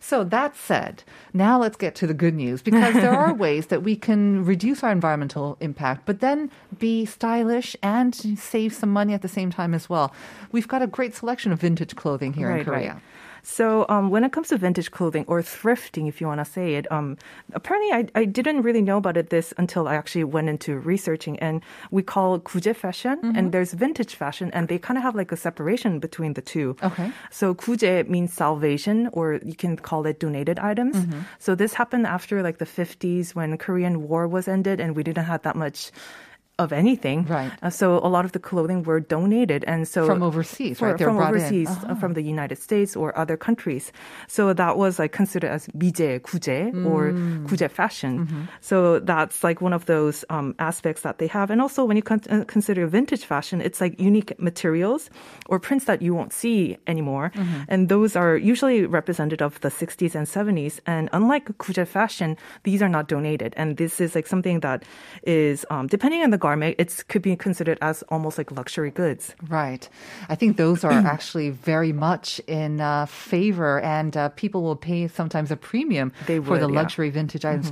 So 0.00 0.24
that 0.24 0.56
said, 0.56 1.02
now 1.34 1.60
let's 1.60 1.76
get 1.76 1.94
to 1.96 2.06
the 2.06 2.14
good 2.14 2.34
news 2.34 2.62
because 2.62 2.94
there 2.94 3.12
are 3.12 3.34
ways 3.46 3.66
that 3.66 3.82
we 3.82 3.96
can 3.96 4.44
reduce 4.44 4.82
our 4.82 4.92
environmental 4.92 5.56
impact, 5.60 6.06
but 6.06 6.20
then 6.20 6.50
be 6.78 7.04
stylish 7.04 7.76
and 7.82 8.14
save 8.38 8.72
some 8.72 8.90
money 8.90 9.12
at 9.12 9.22
the 9.22 9.28
same 9.28 9.50
time 9.50 9.74
as 9.74 9.90
well. 9.90 10.14
We've 10.52 10.68
got 10.68 10.82
a 10.82 10.86
great 10.86 11.14
selection 11.14 11.52
of 11.52 11.60
vintage 11.60 11.96
clothing 11.96 12.32
here 12.32 12.50
in 12.50 12.64
Korea. 12.64 13.02
So 13.48 13.86
um, 13.88 14.10
when 14.10 14.24
it 14.24 14.30
comes 14.30 14.48
to 14.48 14.58
vintage 14.58 14.90
clothing 14.90 15.24
or 15.26 15.40
thrifting, 15.40 16.06
if 16.06 16.20
you 16.20 16.26
want 16.26 16.38
to 16.38 16.44
say 16.44 16.74
it, 16.74 16.86
um, 16.92 17.16
apparently 17.54 17.90
I, 17.98 18.20
I 18.20 18.24
didn't 18.26 18.60
really 18.60 18.82
know 18.82 18.98
about 18.98 19.16
it 19.16 19.30
this 19.30 19.54
until 19.56 19.88
I 19.88 19.94
actually 19.94 20.24
went 20.24 20.50
into 20.50 20.78
researching. 20.78 21.38
And 21.38 21.62
we 21.90 22.02
call 22.02 22.38
kuje 22.40 22.76
fashion, 22.76 23.18
and 23.34 23.50
there's 23.50 23.72
vintage 23.72 24.14
fashion, 24.14 24.50
and 24.52 24.68
they 24.68 24.78
kind 24.78 24.98
of 24.98 25.02
have 25.02 25.16
like 25.16 25.32
a 25.32 25.36
separation 25.36 25.98
between 25.98 26.34
the 26.34 26.42
two. 26.42 26.76
Okay. 26.82 27.10
So 27.30 27.54
kuje 27.54 28.06
means 28.06 28.34
salvation, 28.34 29.08
or 29.14 29.40
you 29.42 29.54
can 29.54 29.76
call 29.78 30.04
it 30.04 30.20
donated 30.20 30.58
items. 30.58 30.96
So 31.38 31.54
this 31.54 31.72
happened 31.72 32.06
after 32.06 32.42
like 32.42 32.58
the 32.58 32.66
50s 32.66 33.34
when 33.34 33.56
Korean 33.56 34.06
War 34.08 34.28
was 34.28 34.46
ended, 34.46 34.78
and 34.78 34.94
we 34.94 35.02
didn't 35.02 35.24
have 35.24 35.42
that 35.42 35.56
much 35.56 35.90
of 36.59 36.71
anything. 36.71 37.25
Right. 37.25 37.51
Uh, 37.63 37.71
so 37.71 37.97
a 37.97 38.07
lot 38.07 38.25
of 38.25 38.31
the 38.33 38.39
clothing 38.39 38.83
were 38.83 38.99
donated, 38.99 39.65
and 39.65 39.87
so 39.87 40.05
From 40.05 40.21
overseas, 40.21 40.77
For- 40.77 40.89
right? 40.89 40.97
They 40.99 41.05
were 41.05 41.09
From 41.09 41.17
brought 41.17 41.33
in. 41.33 41.41
overseas, 41.41 41.69
uh, 41.89 41.95
from 41.95 42.13
the 42.13 42.21
United 42.21 42.59
States 42.61 42.95
or 42.95 43.09
other 43.17 43.35
countries. 43.35 43.91
So 44.27 44.53
that 44.53 44.77
was 44.77 44.99
like 44.99 45.11
considered 45.11 45.49
as 45.49 45.65
미제 45.75 46.19
구제 46.21 46.69
or 46.85 47.09
Mm. 47.09 47.47
구제 47.49 47.71
fashion. 47.71 48.27
Mm-hmm. 48.29 48.41
So 48.61 48.99
that's 49.01 49.43
like 49.43 49.61
one 49.65 49.73
of 49.73 49.87
those 49.89 50.23
um, 50.29 50.53
aspects 50.59 51.01
that 51.01 51.17
they 51.17 51.25
have. 51.25 51.49
And 51.49 51.59
also 51.59 51.83
when 51.85 51.97
you 51.97 52.03
con- 52.05 52.21
uh, 52.29 52.45
consider 52.45 52.85
vintage 52.85 53.25
fashion, 53.25 53.57
it's 53.59 53.81
like 53.81 53.99
unique 53.99 54.37
materials 54.37 55.09
or 55.49 55.57
prints 55.57 55.85
that 55.89 56.03
you 56.05 56.13
won't 56.13 56.33
see 56.33 56.77
anymore. 56.85 57.31
Mm-hmm. 57.33 57.65
And 57.67 57.89
those 57.89 58.15
are 58.15 58.37
usually 58.37 58.85
representative 58.85 59.41
of 59.41 59.59
the 59.65 59.69
60s 59.73 60.13
and 60.13 60.27
70s. 60.29 60.79
And 60.85 61.09
unlike 61.13 61.49
구제 61.57 61.87
fashion, 61.87 62.37
these 62.61 62.83
are 62.85 62.89
not 62.93 63.07
donated. 63.09 63.55
And 63.57 63.77
this 63.77 63.99
is 63.99 64.13
like 64.13 64.27
something 64.27 64.59
that 64.61 64.83
is, 65.25 65.65
um, 65.73 65.87
depending 65.89 66.21
on 66.21 66.29
the 66.29 66.43
garment, 66.48 66.74
it 66.82 66.90
could 67.10 67.22
be 67.30 67.34
considered 67.46 67.78
as 67.90 67.96
almost 68.14 68.34
like 68.40 68.50
luxury 68.60 68.90
goods. 69.02 69.24
Right. 69.58 69.84
I 70.32 70.34
think 70.40 70.50
those 70.56 70.80
are 70.88 70.92
actually 71.14 71.50
very 71.72 71.92
much 72.08 72.40
in 72.60 72.72
uh, 72.80 73.06
favor, 73.32 73.72
and 73.98 74.12
uh, 74.16 74.28
people 74.42 74.60
will 74.66 74.80
pay 74.90 75.00
sometimes 75.20 75.48
a 75.50 75.56
premium 75.70 76.08
They 76.30 76.38
for 76.38 76.42
the 76.44 76.50
would, 76.50 76.60
yeah. 76.60 76.66
Mm-hmm. 76.66 76.74
luxury 76.82 77.10
vintage 77.20 77.44
items. 77.52 77.70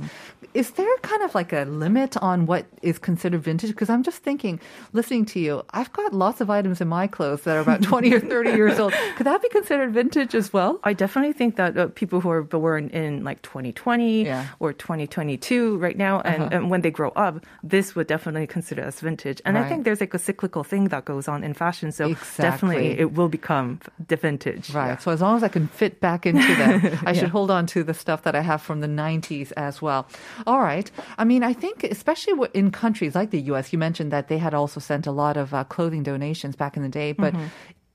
Is 0.53 0.71
there 0.79 0.95
kind 1.11 1.21
of 1.27 1.31
like 1.39 1.51
a 1.61 1.63
limit 1.85 2.11
on 2.29 2.37
what 2.51 2.63
is 2.81 2.97
considered 3.09 3.41
vintage? 3.49 3.71
Because 3.75 3.89
I'm 3.93 4.03
just 4.09 4.19
thinking, 4.27 4.55
listening 4.99 5.25
to 5.33 5.37
you, 5.45 5.53
I've 5.79 5.91
got 5.99 6.13
lots 6.25 6.39
of 6.43 6.47
items 6.59 6.77
in 6.83 6.87
my 6.99 7.05
clothes 7.15 7.41
that 7.43 7.55
are 7.57 7.63
about 7.67 7.81
20 7.93 8.13
or 8.17 8.19
30 8.33 8.51
years 8.61 8.79
old. 8.81 8.93
Could 9.17 9.27
that 9.29 9.41
be 9.45 9.49
considered 9.59 9.89
vintage 10.01 10.33
as 10.41 10.47
well? 10.55 10.71
I 10.89 10.93
definitely 11.03 11.33
think 11.39 11.51
that 11.61 11.71
uh, 11.77 11.87
people 12.01 12.17
who 12.21 12.29
are 12.37 12.43
born 12.43 12.83
in 13.01 13.23
like 13.29 13.39
2020 13.41 14.23
Yeah. 14.25 14.45
or 14.61 14.73
2022 14.73 15.77
right 15.85 15.97
now, 16.07 16.21
and, 16.21 16.41
and 16.53 16.61
when 16.71 16.81
they 16.81 16.91
grow 16.91 17.11
up, 17.27 17.33
this 17.73 17.85
would 17.95 18.07
definitely 18.07 18.47
consider 18.47 18.66
considered 18.67 18.87
as 18.87 18.99
vintage. 18.99 19.41
And 19.45 19.57
I 19.57 19.67
think 19.69 19.85
there's 19.85 20.01
like 20.01 20.13
a 20.13 20.19
cyclical 20.19 20.63
thing 20.63 20.89
that 20.89 21.05
goes 21.05 21.27
on 21.27 21.43
in 21.43 21.53
fashion. 21.53 21.91
So 21.91 22.09
Exactly. 22.09 22.43
definitely 22.43 22.99
it 22.99 23.13
will 23.13 23.29
become 23.29 23.79
the 24.07 24.17
vintage. 24.17 24.71
Right. 24.71 24.87
Yeah. 24.87 24.97
So 24.97 25.11
as 25.11 25.21
long 25.21 25.37
as 25.37 25.43
I 25.43 25.47
can 25.47 25.67
fit 25.67 26.01
back 26.01 26.25
into 26.25 26.41
that, 26.41 27.03
I 27.05 27.13
should 27.13 27.29
hold 27.29 27.49
on 27.49 27.65
to 27.67 27.83
the 27.83 27.93
stuff 27.93 28.23
that 28.23 28.35
I 28.35 28.41
have 28.41 28.61
from 28.61 28.81
the 28.81 28.87
90s 28.87 29.53
as 29.55 29.81
well. 29.81 30.07
All 30.45 30.59
right. 30.59 30.91
I 31.17 31.23
mean, 31.23 31.43
I 31.43 31.53
think 31.53 31.83
especially 31.85 32.33
in 32.53 32.71
countries 32.71 33.15
like 33.15 33.31
the 33.31 33.41
US, 33.53 33.71
you 33.71 33.79
mentioned 33.79 34.11
that 34.11 34.27
they 34.27 34.37
had 34.37 34.53
also 34.53 34.79
sent 34.79 35.07
a 35.07 35.11
lot 35.11 35.37
of 35.37 35.53
uh, 35.53 35.63
clothing 35.63 36.03
donations 36.03 36.55
back 36.55 36.75
in 36.75 36.83
the 36.83 36.89
day, 36.89 37.13
but 37.13 37.33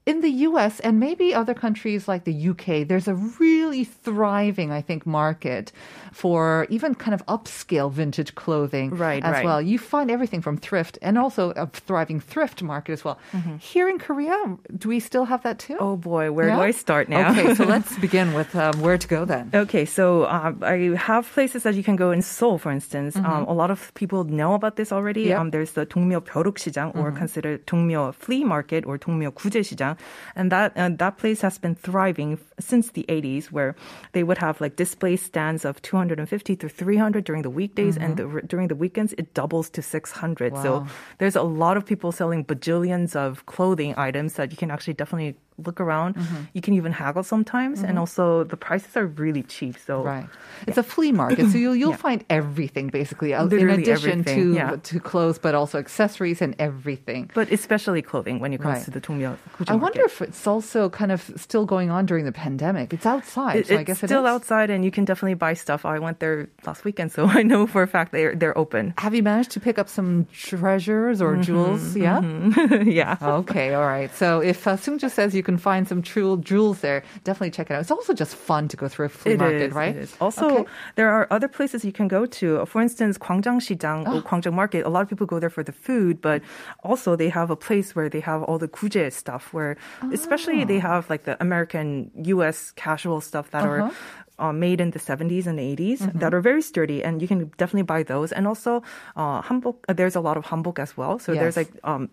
in 0.08 0.22
the 0.22 0.48
US 0.48 0.80
and 0.80 1.02
maybe 1.02 1.34
other 1.36 1.54
countries 1.54 2.08
like 2.08 2.24
the 2.24 2.32
UK, 2.52 2.88
there's 2.88 3.10
a 3.10 3.16
really 3.44 3.84
thriving, 3.84 4.72
I 4.72 4.80
think, 4.82 5.06
market 5.06 5.74
for 6.14 6.66
even 6.70 6.96
kind 6.96 7.14
of 7.14 7.20
upscale 7.28 7.92
vintage 7.92 8.34
clothing 8.34 8.92
Right, 8.96 9.22
as 9.22 9.34
right. 9.34 9.44
well. 9.46 9.62
You 9.62 9.78
find 9.78 10.10
everything 10.10 10.42
from 10.42 10.56
thrift 10.58 10.98
and 11.02 11.18
also 11.18 11.52
a 11.52 11.68
thriving 11.68 12.22
thrift 12.22 12.64
market 12.64 12.94
as 12.94 13.04
well. 13.04 13.20
Here 13.60 13.90
in 13.90 14.00
Korea, 14.00 14.58
do 14.78 14.88
we 14.88 15.02
still 15.02 15.26
have 15.26 15.44
that 15.44 15.60
too? 15.60 15.76
Oh 15.78 15.98
boy, 15.98 16.32
where 16.32 16.46
do 16.48 16.56
Yeah? 16.56 16.62
I 16.62 16.72
start 16.72 17.10
now? 17.10 17.32
Okay, 17.32 17.54
so 17.54 17.66
let's 17.66 18.00
begin 18.00 18.34
with 18.34 18.56
um, 18.56 18.80
where 18.80 18.98
to 18.98 19.08
go 19.10 19.26
then. 19.26 19.52
Okay, 19.54 19.84
so 19.84 20.24
uh, 20.24 20.54
I 20.64 20.96
have 20.96 21.28
places 21.30 21.64
that 21.64 21.76
you 21.76 21.84
can 21.84 21.98
go 21.98 22.12
in 22.12 22.22
Seoul, 22.22 22.58
for 22.58 22.72
instance. 22.72 23.18
Um, 23.18 23.44
a 23.44 23.54
lot 23.54 23.72
of 23.72 23.92
people 23.94 24.24
know 24.24 24.54
about 24.54 24.78
this 24.78 24.94
already. 24.94 25.24
Yep. 25.24 25.40
Um, 25.40 25.50
there's 25.52 25.72
the 25.72 25.86
동묘 25.86 26.22
벼룩시장, 26.24 26.96
or 26.96 27.12
considered 27.12 27.68
동묘 27.68 28.16
flea 28.16 28.46
market 28.46 28.86
or 28.86 28.98
동묘 28.98 29.34
구제시장, 29.34 29.91
and 30.37 30.51
that 30.53 30.77
uh, 30.77 30.91
that 30.99 31.19
place 31.19 31.41
has 31.41 31.59
been 31.59 31.75
thriving 31.75 32.39
since 32.59 32.91
the 32.91 33.05
80s, 33.09 33.47
where 33.47 33.75
they 34.13 34.23
would 34.23 34.39
have 34.39 34.61
like 34.61 34.77
display 34.77 35.17
stands 35.17 35.65
of 35.65 35.81
250 35.83 36.57
to 36.57 36.69
300 36.69 37.25
during 37.25 37.43
the 37.43 37.51
weekdays, 37.51 37.97
and 37.97 38.17
the, 38.17 38.43
during 38.47 38.69
the 38.69 38.77
weekends 38.77 39.13
it 39.19 39.35
doubles 39.35 39.71
to 39.71 39.83
600. 39.83 40.55
So 40.63 40.87
there's 41.19 41.37
a 41.37 41.43
lot 41.43 41.77
of 41.77 41.85
people 41.87 42.13
selling 42.13 42.45
bajillions 42.45 43.17
of 43.17 43.47
clothing 43.47 43.95
items 43.97 44.35
that 44.35 44.51
you 44.51 44.57
can 44.57 44.71
actually 44.71 44.95
definitely 44.95 45.37
look 45.59 45.81
around, 45.81 46.17
mm-hmm. 46.17 46.45
you 46.53 46.61
can 46.61 46.75
even 46.75 46.93
haggle 46.93 47.23
sometimes. 47.23 47.79
Mm-hmm. 47.79 47.89
And 47.89 47.99
also, 47.99 48.45
the 48.45 48.57
prices 48.57 48.97
are 48.97 49.07
really 49.07 49.43
cheap. 49.43 49.77
So 49.79 50.03
right, 50.03 50.25
yeah. 50.25 50.65
it's 50.67 50.79
a 50.79 50.83
flea 50.83 51.13
market, 51.13 51.51
so 51.51 51.59
you'll 51.59 51.77
you'll 51.77 51.91
yeah. 51.91 51.97
find 51.97 52.25
everything 52.31 52.89
basically, 52.89 53.35
uh, 53.35 53.45
Literally 53.45 53.75
in 53.75 53.81
addition 53.81 54.21
everything. 54.21 54.55
to 54.55 54.55
yeah. 54.55 54.77
to 54.77 55.01
clothes, 55.01 55.39
but 55.39 55.55
also 55.55 55.79
accessories 55.79 56.43
and 56.43 56.55
everything. 56.59 57.31
But 57.35 57.51
especially 57.51 58.03
clothing 58.03 58.41
when 58.41 58.53
it 58.53 58.61
comes 58.61 58.77
right. 58.77 58.85
to 58.85 58.91
the 58.91 59.01
Dongmyo. 59.01 59.37
I 59.69 59.75
wonder 59.75 60.03
market. 60.03 60.05
if 60.05 60.23
it's 60.23 60.47
also 60.47 60.89
kind 60.89 61.13
of 61.13 61.31
still 61.37 61.67
going 61.67 61.91
on 61.91 62.07
during 62.07 62.25
the 62.25 62.33
pandemic. 62.33 62.93
It's 62.93 63.07
outside, 63.07 63.57
it, 63.57 63.67
so 63.69 63.79
I 63.79 63.83
guess 63.83 64.03
it's 64.03 64.11
still 64.11 64.27
outside, 64.27 64.71
and 64.71 64.85
you 64.85 64.91
can 64.91 65.05
definitely 65.05 65.35
buy 65.35 65.55
stuff. 65.55 65.85
I 65.85 65.99
went 65.99 66.21
there 66.21 66.49
last 66.67 66.85
weekend, 66.85 67.13
so 67.13 67.27
I 67.39 67.43
know 67.43 67.67
for 67.67 67.83
a 67.83 67.89
fact 67.89 68.13
they're 68.13 68.35
they're 68.35 68.57
open. 68.57 68.95
Have 68.99 69.15
you 69.15 69.23
managed 69.23 69.51
to 69.53 69.61
pick 69.61 69.79
up 69.79 69.89
some 69.89 70.27
treasures 70.33 71.21
or 71.21 71.33
mm-hmm, 71.33 71.43
jewels? 71.43 71.97
Yeah, 71.97 72.21
mm-hmm. 72.21 72.89
yeah. 73.01 73.17
Okay, 73.21 73.75
all 73.75 73.87
right. 73.87 74.13
So 74.15 74.41
if 74.41 74.67
uh, 74.67 74.77
Sung 74.77 74.99
just 74.99 75.15
says 75.15 75.35
you 75.35 75.42
you 75.43 75.45
can 75.45 75.59
find 75.59 75.89
some 75.89 76.03
true 76.03 76.39
jewels 76.39 76.87
there. 76.87 77.03
Definitely 77.25 77.51
check 77.51 77.67
it 77.69 77.75
out. 77.75 77.81
It's 77.81 77.91
also 77.91 78.15
just 78.15 78.37
fun 78.37 78.69
to 78.69 78.77
go 78.77 78.87
through 78.87 79.07
a 79.07 79.09
flea 79.09 79.33
it 79.33 79.41
market, 79.41 79.71
is, 79.71 79.75
right? 79.75 79.97
It 79.97 80.07
is. 80.07 80.17
Also, 80.21 80.47
okay. 80.63 80.71
there 80.95 81.11
are 81.11 81.27
other 81.35 81.49
places 81.49 81.85
you 81.85 81.91
can 81.91 82.07
go 82.07 82.27
to. 82.39 82.65
For 82.67 82.81
instance, 82.81 83.19
Gwangjangsijang 83.19 84.07
oh. 84.07 84.19
or 84.19 84.23
Gwangjang 84.23 84.55
Market. 84.55 84.87
A 84.87 84.89
lot 84.89 85.03
of 85.03 85.09
people 85.11 85.27
go 85.27 85.41
there 85.43 85.51
for 85.51 85.65
the 85.65 85.75
food, 85.75 86.23
but 86.23 86.43
also 86.85 87.17
they 87.17 87.29
have 87.29 87.51
a 87.51 87.57
place 87.57 87.97
where 87.97 88.09
they 88.09 88.21
have 88.21 88.45
all 88.47 88.59
the 88.63 88.69
guje 88.69 89.13
stuff. 89.13 89.53
Where 89.53 89.77
oh. 90.03 90.13
especially 90.13 90.63
they 90.63 90.79
oh. 90.79 90.87
have 90.95 91.11
like 91.11 91.25
the 91.25 91.35
American 91.43 92.13
U.S. 92.39 92.71
casual 92.79 93.21
stuff 93.21 93.51
that 93.51 93.67
uh-huh. 93.67 93.91
are 94.39 94.49
uh, 94.51 94.53
made 94.53 94.81
in 94.81 94.95
the 94.95 95.03
70s 95.03 95.47
and 95.51 95.59
80s 95.59 95.99
mm-hmm. 95.99 96.19
that 96.23 96.33
are 96.35 96.41
very 96.41 96.63
sturdy, 96.63 97.03
and 97.03 97.21
you 97.21 97.27
can 97.27 97.51
definitely 97.59 97.83
buy 97.83 98.03
those. 98.03 98.31
And 98.31 98.47
also, 98.47 98.83
uh, 99.17 99.43
hanbok, 99.43 99.83
uh, 99.89 99.93
there's 99.93 100.15
a 100.15 100.23
lot 100.23 100.37
of 100.37 100.47
hanbok 100.47 100.79
as 100.79 100.97
well. 100.97 101.19
So 101.19 101.33
yes. 101.33 101.41
there's 101.43 101.57
like 101.57 101.73
um, 101.83 102.11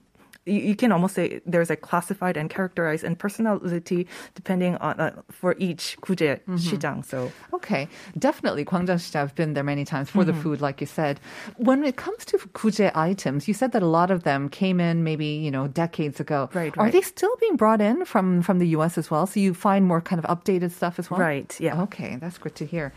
you, 0.50 0.60
you 0.60 0.76
can 0.76 0.92
almost 0.92 1.16
say 1.16 1.40
there's 1.46 1.70
a 1.70 1.76
classified 1.76 2.36
and 2.38 2.50
characterized 2.50 3.04
and 3.04 3.18
personality 3.18 4.08
depending 4.36 4.76
on 4.78 5.00
uh, 5.00 5.12
for 5.30 5.56
each 5.60 5.98
kuje 6.02 6.40
Mm-hmm. 6.50 6.56
시장. 6.58 7.06
So 7.06 7.30
Okay, 7.54 7.88
definitely. 8.18 8.66
Gwangjang 8.66 9.00
I've 9.16 9.36
been 9.36 9.54
there 9.54 9.64
many 9.64 9.86
times 9.86 10.10
for 10.10 10.24
the 10.26 10.32
Mm-hmm. 10.32 10.42
food, 10.42 10.62
like 10.62 10.82
you 10.82 10.88
said. 10.88 11.20
When 11.58 11.84
it 11.84 11.96
comes 11.96 12.26
to 12.26 12.38
kuje 12.54 12.92
items, 12.96 13.48
you 13.48 13.54
said 13.54 13.72
that 13.74 13.84
a 13.84 13.88
lot 13.90 14.10
of 14.12 14.24
them 14.24 14.50
came 14.50 14.80
in 14.80 15.04
maybe 15.04 15.26
you 15.26 15.52
know 15.52 15.68
decades 15.68 16.20
ago. 16.20 16.50
Right, 16.54 16.74
Are 16.78 16.90
they 16.90 17.02
still 17.02 17.36
being 17.40 17.56
brought 17.56 17.82
in 17.82 18.06
from 18.06 18.42
from 18.42 18.60
the 18.60 18.68
U.S. 18.80 18.98
as 18.98 19.12
well? 19.12 19.28
So 19.28 19.40
you 19.40 19.54
find 19.54 19.86
more 19.86 20.02
kind 20.02 20.20
of 20.24 20.26
updated 20.30 20.72
stuff 20.72 20.98
as 21.00 21.10
well. 21.12 21.20
Right, 21.20 21.52
yeah. 21.60 21.82
Okay, 21.84 22.18
that's 22.20 22.38
good 22.38 22.56
to 22.56 22.66
hear. 22.66 22.92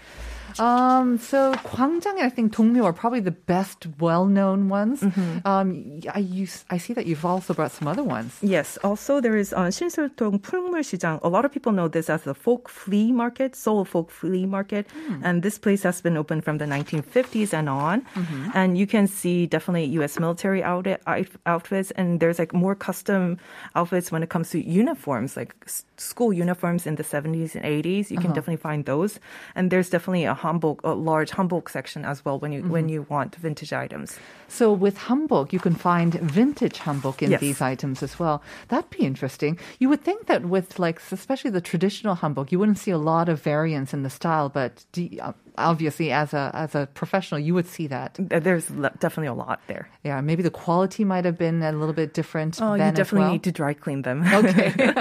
Um, 0.60 1.18
so 1.18 1.52
Gwangjang 1.54 2.18
and 2.18 2.22
I 2.22 2.28
think 2.28 2.54
Dongmyo 2.54 2.84
are 2.84 2.92
probably 2.92 3.20
the 3.20 3.30
best 3.30 3.86
well-known 3.98 4.68
ones. 4.68 5.00
Mm-hmm. 5.00 5.46
Um, 5.46 6.00
I, 6.14 6.18
you, 6.18 6.46
I 6.70 6.78
see 6.78 6.92
that 6.92 7.06
you've 7.06 7.24
also 7.24 7.54
brought 7.54 7.72
some 7.72 7.88
other 7.88 8.02
ones. 8.02 8.38
Yes. 8.42 8.78
Also, 8.84 9.20
there 9.20 9.36
is 9.36 9.52
on 9.52 9.66
uh, 9.66 9.68
Sinseoldong 9.68 10.40
Pungmulsijang. 10.40 11.20
A 11.22 11.28
lot 11.28 11.44
of 11.44 11.52
people 11.52 11.72
know 11.72 11.88
this 11.88 12.10
as 12.10 12.22
the 12.22 12.34
folk 12.34 12.68
flea 12.68 13.12
market, 13.12 13.54
Seoul 13.56 13.84
folk 13.84 14.10
flea 14.10 14.46
market, 14.46 14.86
mm. 15.08 15.20
and 15.22 15.42
this 15.42 15.58
place 15.58 15.82
has 15.82 16.00
been 16.00 16.16
open 16.16 16.40
from 16.40 16.58
the 16.58 16.64
1950s 16.64 17.52
and 17.52 17.68
on. 17.68 18.02
Mm-hmm. 18.14 18.50
And 18.54 18.78
you 18.78 18.86
can 18.86 19.06
see 19.06 19.46
definitely 19.46 19.84
U.S. 20.00 20.18
military 20.18 20.62
outfit, 20.62 21.02
outfits, 21.46 21.90
and 21.92 22.20
there's 22.20 22.38
like 22.38 22.52
more 22.52 22.74
custom 22.74 23.38
outfits 23.74 24.10
when 24.12 24.22
it 24.22 24.28
comes 24.28 24.50
to 24.50 24.60
uniforms, 24.62 25.36
like 25.36 25.54
school 25.96 26.32
uniforms 26.32 26.86
in 26.86 26.96
the 26.96 27.04
70s 27.04 27.54
and 27.54 27.64
80s. 27.64 28.10
You 28.10 28.16
can 28.16 28.26
uh-huh. 28.26 28.34
definitely 28.34 28.62
find 28.62 28.84
those, 28.84 29.20
and 29.54 29.70
there's 29.70 29.90
definitely 29.90 30.24
a 30.24 30.34
hanbok, 30.42 30.78
a 30.84 30.94
large 31.10 31.30
hanbok 31.30 31.68
section 31.76 32.04
as 32.04 32.24
well 32.24 32.38
when 32.42 32.52
you 32.52 32.62
when 32.74 32.88
you 32.94 33.00
want 33.08 33.36
vintage 33.36 33.72
items. 33.84 34.18
So 34.48 34.64
with 34.84 34.96
hanbok, 35.08 35.52
you 35.54 35.60
can 35.66 35.74
find 35.74 36.14
vintage 36.40 36.78
hanbok 36.86 37.22
in 37.22 37.30
Yes. 37.30 37.40
these 37.40 37.60
items 37.72 38.02
as 38.02 38.18
well. 38.20 38.36
That'd 38.68 38.90
be 38.98 39.04
interesting. 39.12 39.58
You 39.80 39.88
would 39.90 40.02
think 40.08 40.26
that 40.26 40.42
with 40.54 40.78
like, 40.78 41.00
especially 41.10 41.50
the 41.58 41.60
traditional 41.72 42.16
hanbok, 42.16 42.52
you 42.52 42.58
wouldn't 42.58 42.78
see 42.78 42.90
a 42.90 42.98
lot 43.12 43.28
of 43.28 43.40
variance 43.42 43.94
in 43.96 44.02
the 44.02 44.10
style, 44.10 44.48
but 44.48 44.84
do 44.92 45.08
uh, 45.20 45.32
obviously 45.57 46.11
as 46.11 46.33
a 46.33 46.51
as 46.53 46.75
a 46.75 46.87
professional, 46.93 47.39
you 47.39 47.53
would 47.53 47.65
see 47.67 47.87
that. 47.87 48.15
There's 48.19 48.69
le- 48.69 48.91
definitely 48.99 49.27
a 49.27 49.33
lot 49.33 49.59
there. 49.67 49.89
Yeah, 50.03 50.21
maybe 50.21 50.43
the 50.43 50.51
quality 50.51 51.03
might 51.03 51.25
have 51.25 51.37
been 51.37 51.63
a 51.63 51.71
little 51.71 51.93
bit 51.93 52.13
different. 52.13 52.59
Oh, 52.61 52.77
then 52.77 52.93
you 52.93 52.93
definitely 52.93 53.21
as 53.21 53.25
well. 53.25 53.31
need 53.33 53.43
to 53.43 53.51
dry 53.51 53.73
clean 53.73 54.01
them. 54.03 54.21
Okay. 54.31 54.69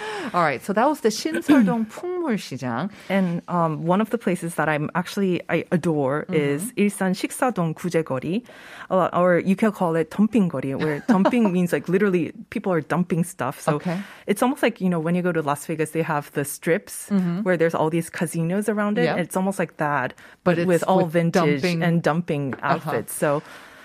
All 0.33 0.43
right. 0.43 0.61
So 0.63 0.73
that 0.73 0.87
was 0.87 1.01
the 1.01 1.09
신설동 1.09 1.87
풍물시장. 1.87 2.89
And 3.09 3.41
um, 3.47 3.85
one 3.85 4.01
of 4.01 4.09
the 4.09 4.17
places 4.17 4.55
that 4.55 4.67
I'm 4.69 4.89
actually 4.95 5.41
I 5.49 5.63
adore 5.71 6.25
Mm-hmm. 6.25 6.33
is 6.35 6.71
일산 6.73 7.13
식사동 7.13 7.73
구제거리, 7.75 8.43
uh, 8.89 9.09
or 9.13 9.39
you 9.39 9.55
can 9.55 9.71
call 9.71 9.95
it 9.95 10.09
dumping거리, 10.11 10.75
where 10.79 10.99
dumping 11.07 11.51
means 11.51 11.71
like 11.73 11.87
literally 11.89 12.31
people 12.49 12.71
are 12.71 12.81
dumping 12.81 13.23
stuff. 13.23 13.59
So 13.59 13.75
Okay. 13.75 13.99
it's 14.27 14.41
almost 14.43 14.61
like 14.63 14.81
you 14.81 14.89
know 14.89 14.99
when 14.99 15.15
you 15.15 15.21
go 15.21 15.31
to 15.31 15.41
Las 15.41 15.65
Vegas, 15.65 15.91
they 15.91 16.01
have 16.01 16.31
the 16.33 16.43
strips 16.45 17.09
where 17.43 17.57
there's 17.57 17.75
all 17.75 17.89
these 17.89 18.09
casinos 18.09 18.67
around 18.69 18.97
it. 18.97 19.07
Mm-hmm. 19.07 19.17
Yeah. 19.17 19.21
It's 19.23 19.35
almost 19.37 19.59
like 19.59 19.77
that, 19.84 20.14
But 20.44 20.64
with 20.70 20.84
all 20.88 21.02
with 21.04 21.12
vintage 21.18 21.62
dumping. 21.62 21.82
and 21.82 22.02
dumping 22.02 22.54
uh-huh. 22.54 22.72
outfits. 22.72 23.12
So. 23.12 23.42